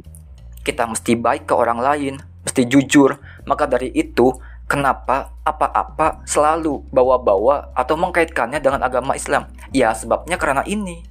Kita 0.64 0.88
mesti 0.88 1.12
baik 1.18 1.50
ke 1.50 1.54
orang 1.56 1.80
lain 1.82 2.14
mesti 2.44 2.64
jujur. 2.64 3.20
Maka 3.44 3.68
dari 3.68 3.92
itu 3.92 4.32
kenapa 4.64 5.36
apa-apa 5.44 6.24
selalu 6.24 6.88
bawa-bawa 6.88 7.76
atau 7.76 8.00
mengkaitkannya 8.00 8.62
dengan 8.64 8.80
agama 8.80 9.12
Islam? 9.12 9.52
Ya 9.76 9.92
sebabnya 9.92 10.40
karena 10.40 10.64
ini 10.64 11.04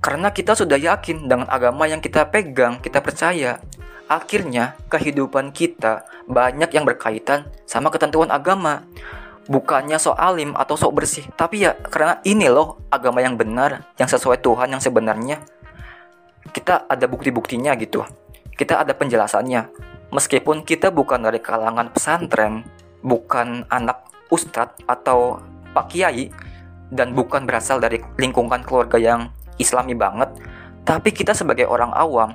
karena 0.00 0.32
kita 0.32 0.56
sudah 0.56 0.80
yakin 0.80 1.28
dengan 1.28 1.44
agama 1.52 1.84
yang 1.84 2.00
kita 2.00 2.24
pegang, 2.32 2.80
kita 2.80 3.04
percaya. 3.04 3.60
Akhirnya, 4.08 4.74
kehidupan 4.88 5.52
kita 5.52 6.08
banyak 6.26 6.72
yang 6.72 6.88
berkaitan 6.88 7.46
sama 7.68 7.92
ketentuan 7.92 8.32
agama. 8.32 8.82
Bukannya 9.46 10.00
sok 10.00 10.16
alim 10.16 10.56
atau 10.56 10.74
sok 10.74 10.92
bersih, 11.02 11.24
tapi 11.36 11.68
ya 11.68 11.76
karena 11.76 12.18
ini 12.24 12.48
loh 12.48 12.80
agama 12.90 13.20
yang 13.20 13.36
benar, 13.36 13.92
yang 14.00 14.08
sesuai 14.08 14.40
Tuhan 14.40 14.72
yang 14.72 14.82
sebenarnya. 14.82 15.42
Kita 16.50 16.88
ada 16.88 17.06
bukti-buktinya 17.06 17.76
gitu. 17.76 18.02
Kita 18.56 18.82
ada 18.82 18.96
penjelasannya. 18.96 19.68
Meskipun 20.10 20.66
kita 20.66 20.90
bukan 20.90 21.22
dari 21.22 21.38
kalangan 21.38 21.92
pesantren, 21.92 22.66
bukan 23.04 23.68
anak 23.70 24.10
ustadz 24.32 24.80
atau 24.90 25.38
pak 25.70 25.92
kiai, 25.92 26.30
dan 26.90 27.14
bukan 27.14 27.46
berasal 27.46 27.78
dari 27.78 28.02
lingkungan 28.18 28.66
keluarga 28.66 28.98
yang 28.98 29.30
islami 29.60 29.92
banget, 29.92 30.32
tapi 30.88 31.12
kita 31.12 31.36
sebagai 31.36 31.68
orang 31.68 31.92
awam 31.92 32.34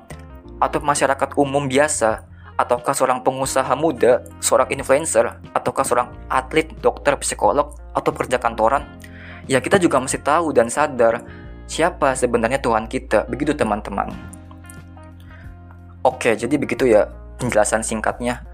atau 0.62 0.80
masyarakat 0.80 1.36
umum 1.36 1.66
biasa, 1.66 2.24
ataukah 2.56 2.96
seorang 2.96 3.20
pengusaha 3.20 3.74
muda, 3.76 4.24
seorang 4.40 4.72
influencer, 4.72 5.42
ataukah 5.52 5.84
seorang 5.84 6.10
atlet, 6.32 6.72
dokter, 6.80 7.20
psikolog, 7.20 7.76
atau 7.92 8.10
pekerja 8.16 8.40
kantoran, 8.40 8.88
ya 9.50 9.60
kita 9.60 9.76
juga 9.76 10.00
mesti 10.00 10.24
tahu 10.24 10.56
dan 10.56 10.72
sadar 10.72 11.26
siapa 11.68 12.16
sebenarnya 12.16 12.62
Tuhan 12.64 12.88
kita. 12.88 13.28
Begitu 13.28 13.58
teman-teman. 13.58 14.14
Oke, 16.06 16.38
jadi 16.38 16.56
begitu 16.56 16.86
ya 16.86 17.10
penjelasan 17.42 17.82
singkatnya. 17.82 18.46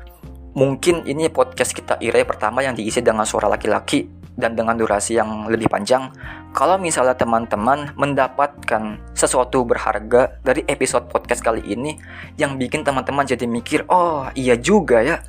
Mungkin 0.52 1.08
ini 1.08 1.32
podcast 1.32 1.72
kita 1.72 2.00
Ire 2.04 2.24
pertama 2.28 2.64
yang 2.64 2.76
diisi 2.76 3.00
dengan 3.00 3.24
suara 3.24 3.48
laki-laki 3.48 4.21
dan 4.42 4.58
dengan 4.58 4.74
durasi 4.74 5.16
yang 5.16 5.46
lebih 5.46 5.70
panjang, 5.70 6.10
kalau 6.52 6.82
misalnya 6.82 7.14
teman-teman 7.14 7.94
mendapatkan 7.94 8.98
sesuatu 9.14 9.62
berharga 9.62 10.42
dari 10.42 10.66
episode 10.66 11.06
podcast 11.14 11.46
kali 11.46 11.62
ini 11.62 12.02
yang 12.42 12.58
bikin 12.58 12.82
teman-teman 12.82 13.30
jadi 13.30 13.46
mikir, 13.46 13.86
"Oh, 13.88 14.26
iya 14.34 14.58
juga 14.58 15.06
ya." 15.06 15.22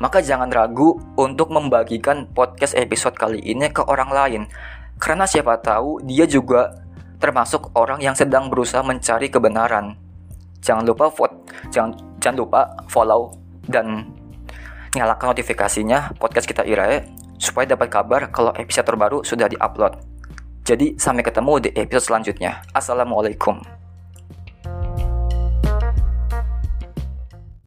Maka 0.00 0.24
jangan 0.24 0.48
ragu 0.48 0.96
untuk 1.20 1.52
membagikan 1.52 2.30
podcast 2.32 2.72
episode 2.78 3.18
kali 3.18 3.44
ini 3.44 3.68
ke 3.68 3.84
orang 3.84 4.08
lain. 4.08 4.42
Karena 4.96 5.28
siapa 5.28 5.60
tahu 5.60 6.00
dia 6.06 6.24
juga 6.24 6.72
termasuk 7.18 7.74
orang 7.74 8.00
yang 8.00 8.14
sedang 8.14 8.48
berusaha 8.48 8.80
mencari 8.80 9.28
kebenaran. 9.28 9.98
Jangan 10.62 10.86
lupa 10.86 11.10
vote, 11.10 11.36
jangan 11.74 11.98
jangan 12.22 12.36
lupa 12.46 12.60
follow 12.90 13.34
dan 13.66 14.10
nyalakan 14.94 15.34
notifikasinya 15.34 16.16
podcast 16.16 16.48
kita 16.48 16.64
Irae 16.64 17.17
supaya 17.38 17.74
dapat 17.74 17.88
kabar 17.88 18.28
kalau 18.34 18.52
episode 18.58 18.84
terbaru 18.84 19.18
sudah 19.24 19.48
diupload. 19.48 19.98
Jadi 20.68 21.00
sampai 21.00 21.24
ketemu 21.24 21.52
di 21.64 21.70
episode 21.72 22.04
selanjutnya. 22.12 22.60
Assalamualaikum. 22.76 23.87